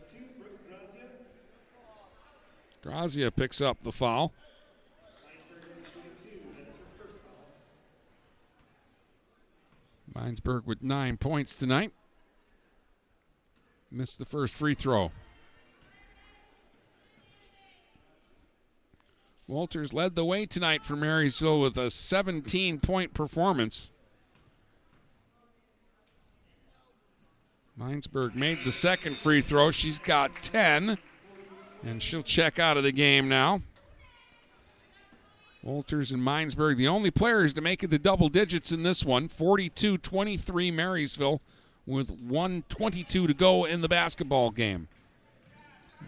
[2.83, 4.33] Gracia picks up the foul.
[10.15, 11.93] Minesburg with nine points tonight.
[13.91, 15.13] Missed the first free throw.
[19.49, 23.93] Walters led the way tonight for Marysville with a 17 point performance.
[27.79, 29.71] Minesburg made the second free throw.
[29.71, 30.97] She's got 10,
[31.85, 33.61] and she'll check out of the game now.
[35.63, 39.29] Walters and Minesburg, the only players to make it the double digits in this one
[39.29, 41.41] 42 23 Marysville
[41.87, 44.89] with 122 to go in the basketball game.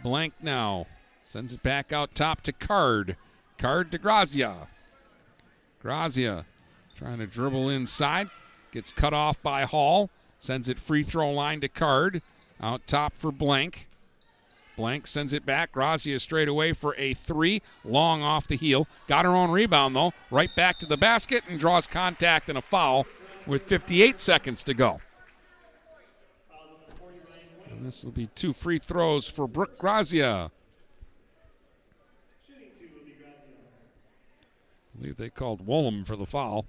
[0.02, 0.86] Blank now.
[1.24, 3.16] Sends it back out top to Card.
[3.58, 4.68] Card to Gracia.
[5.82, 6.46] Gracia
[6.94, 8.28] trying to dribble inside.
[8.70, 10.08] Gets cut off by Hall.
[10.38, 12.22] Sends it free throw line to Card.
[12.60, 13.88] Out top for Blank.
[14.76, 15.72] Blank sends it back.
[15.72, 17.60] Gracia straight away for a three.
[17.84, 18.86] Long off the heel.
[19.08, 20.12] Got her own rebound, though.
[20.30, 23.06] Right back to the basket and draws contact and a foul
[23.44, 25.00] with 58 seconds to go.
[27.68, 30.52] And this will be two free throws for Brooke Gracia.
[34.94, 36.66] I believe they called Wollum for the foul.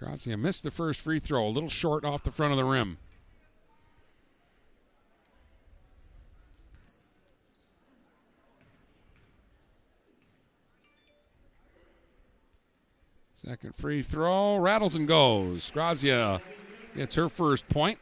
[0.00, 2.96] Gracia missed the first free throw, a little short off the front of the rim.
[13.44, 15.70] Second free throw, rattles and goes.
[15.70, 16.40] Gracia
[16.94, 17.98] gets her first point.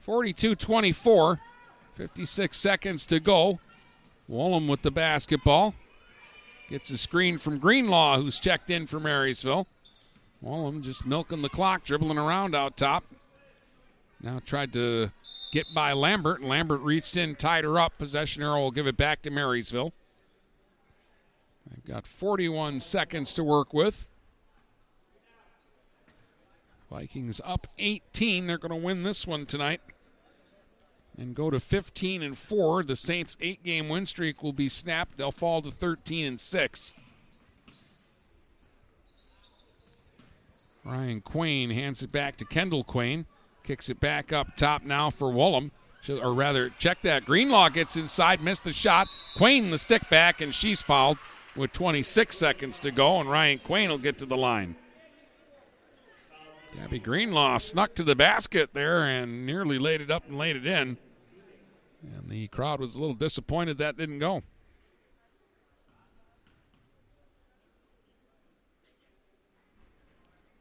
[0.00, 1.40] 42 24,
[1.94, 3.58] 56 seconds to go.
[4.30, 5.74] Wollum with the basketball.
[6.68, 9.66] Gets a screen from Greenlaw, who's checked in for Marysville.
[10.46, 13.04] Wollum just milking the clock, dribbling around out top.
[14.22, 15.10] Now tried to
[15.52, 17.98] get by Lambert, and Lambert reached in, tied her up.
[17.98, 19.92] Possession arrow will give it back to Marysville.
[21.68, 24.08] They've got 41 seconds to work with.
[26.90, 28.46] Vikings up 18.
[28.46, 29.80] They're going to win this one tonight
[31.18, 32.84] and go to 15 and 4.
[32.84, 35.18] The Saints' eight game win streak will be snapped.
[35.18, 36.94] They'll fall to 13 and 6.
[40.86, 43.26] Ryan Quain hands it back to Kendall Quain.
[43.64, 45.72] Kicks it back up top now for Wollum.
[46.08, 47.24] Or rather, check that.
[47.24, 49.08] Greenlaw gets inside, missed the shot.
[49.36, 51.18] Quain the stick back, and she's fouled
[51.56, 54.76] with 26 seconds to go, and Ryan Quain will get to the line.
[56.76, 60.66] Gabby Greenlaw snuck to the basket there and nearly laid it up and laid it
[60.66, 60.98] in.
[62.02, 64.42] And the crowd was a little disappointed that didn't go.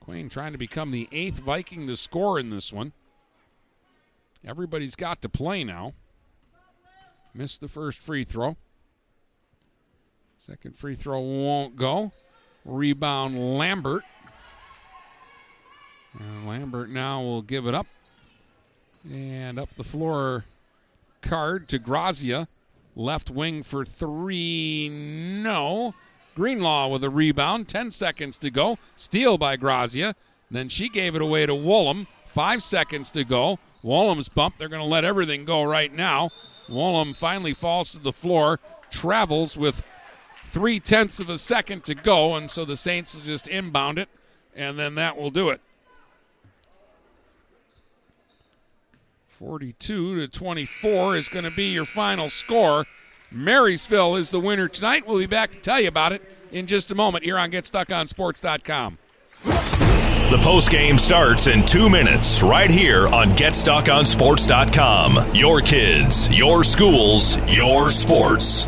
[0.05, 2.93] Quain trying to become the eighth Viking to score in this one.
[4.45, 5.93] Everybody's got to play now.
[7.33, 8.55] Missed the first free throw.
[10.37, 12.11] Second free throw won't go.
[12.63, 14.03] Rebound Lambert.
[16.19, 17.87] And Lambert now will give it up.
[19.11, 20.45] And up the floor
[21.21, 22.47] card to Gracia.
[22.95, 24.87] Left wing for three.
[24.89, 25.95] No.
[26.35, 27.67] Greenlaw with a rebound.
[27.67, 28.77] 10 seconds to go.
[28.95, 30.15] Steal by Gracia.
[30.51, 32.07] Then she gave it away to Wollum.
[32.25, 33.57] Five seconds to go.
[33.83, 34.57] Wollum's bump.
[34.57, 36.29] They're going to let everything go right now.
[36.69, 38.59] Wollum finally falls to the floor,
[38.89, 39.83] travels with
[40.45, 44.09] three tenths of a second to go, and so the Saints will just inbound it,
[44.55, 45.61] and then that will do it.
[49.27, 52.85] 42 to 24 is going to be your final score.
[53.35, 55.05] Marysville is the winner tonight.
[55.05, 56.21] We'll be back to tell you about it
[56.51, 58.97] in just a moment here on GetStuckOnSports.com.
[59.43, 65.35] The post game starts in two minutes right here on GetStuckOnSports.com.
[65.35, 68.67] Your kids, your schools, your sports.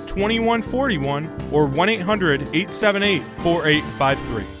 [0.11, 4.60] 2141 or 1 800 878 4853.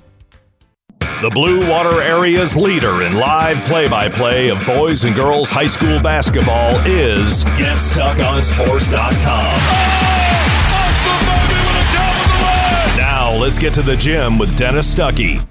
[1.21, 5.67] The Blue Water Area's leader in live play by play of boys and girls high
[5.67, 9.57] school basketball is GetStuckOnSports.com.
[12.97, 15.47] Now let's get to the gym with Dennis Stuckey.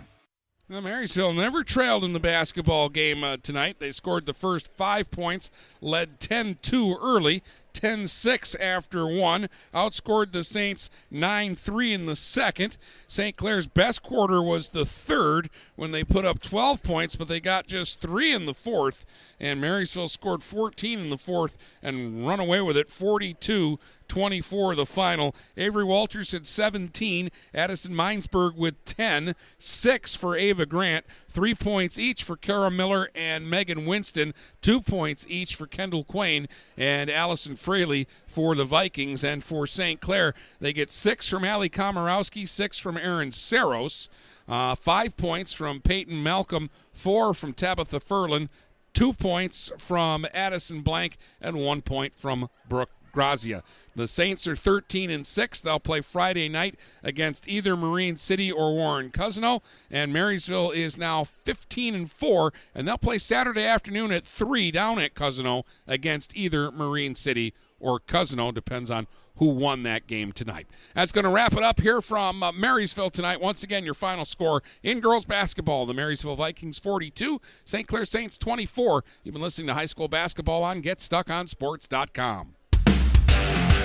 [0.70, 3.80] Well, Marysville never trailed in the basketball game uh, tonight.
[3.80, 5.50] They scored the first five points,
[5.80, 12.16] led 10 2 early, 10 6 after one, outscored the Saints 9 3 in the
[12.16, 12.78] second.
[13.06, 13.36] St.
[13.36, 17.66] Clair's best quarter was the third when they put up 12 points, but they got
[17.66, 19.04] just three in the fourth.
[19.38, 23.78] And Marysville scored 14 in the fourth and run away with it 42
[24.10, 25.36] 24 the final.
[25.56, 32.24] Avery Walters had 17, Addison Minesburg with 10, 6 for Ava Grant, 3 points each
[32.24, 38.08] for Kara Miller and Megan Winston, 2 points each for Kendall Quain and Allison Fraley
[38.26, 39.22] for the Vikings.
[39.22, 40.00] And for St.
[40.00, 44.10] Clair, they get 6 from Ali Komorowski, 6 from Aaron Saros.
[44.48, 48.48] Uh, five points from Peyton Malcolm, four from Tabitha Furlan,
[48.92, 53.62] two points from Addison Blank, and one point from Brooke Gracia.
[53.96, 55.62] The Saints are 13 and 6.
[55.62, 59.62] They'll play Friday night against either Marine City or Warren Cousino.
[59.90, 64.98] And Marysville is now 15 and 4, and they'll play Saturday afternoon at 3 down
[64.98, 68.52] at Cousino against either Marine City or Cousino.
[68.54, 69.06] Depends on
[69.40, 70.66] who won that game tonight.
[70.94, 73.40] That's going to wrap it up here from uh, Marysville tonight.
[73.40, 77.88] Once again, your final score in girls basketball the Marysville Vikings 42, St.
[77.88, 79.02] Clair Saints 24.
[79.24, 82.59] You've been listening to high school basketball on GetStuckOnSports.com.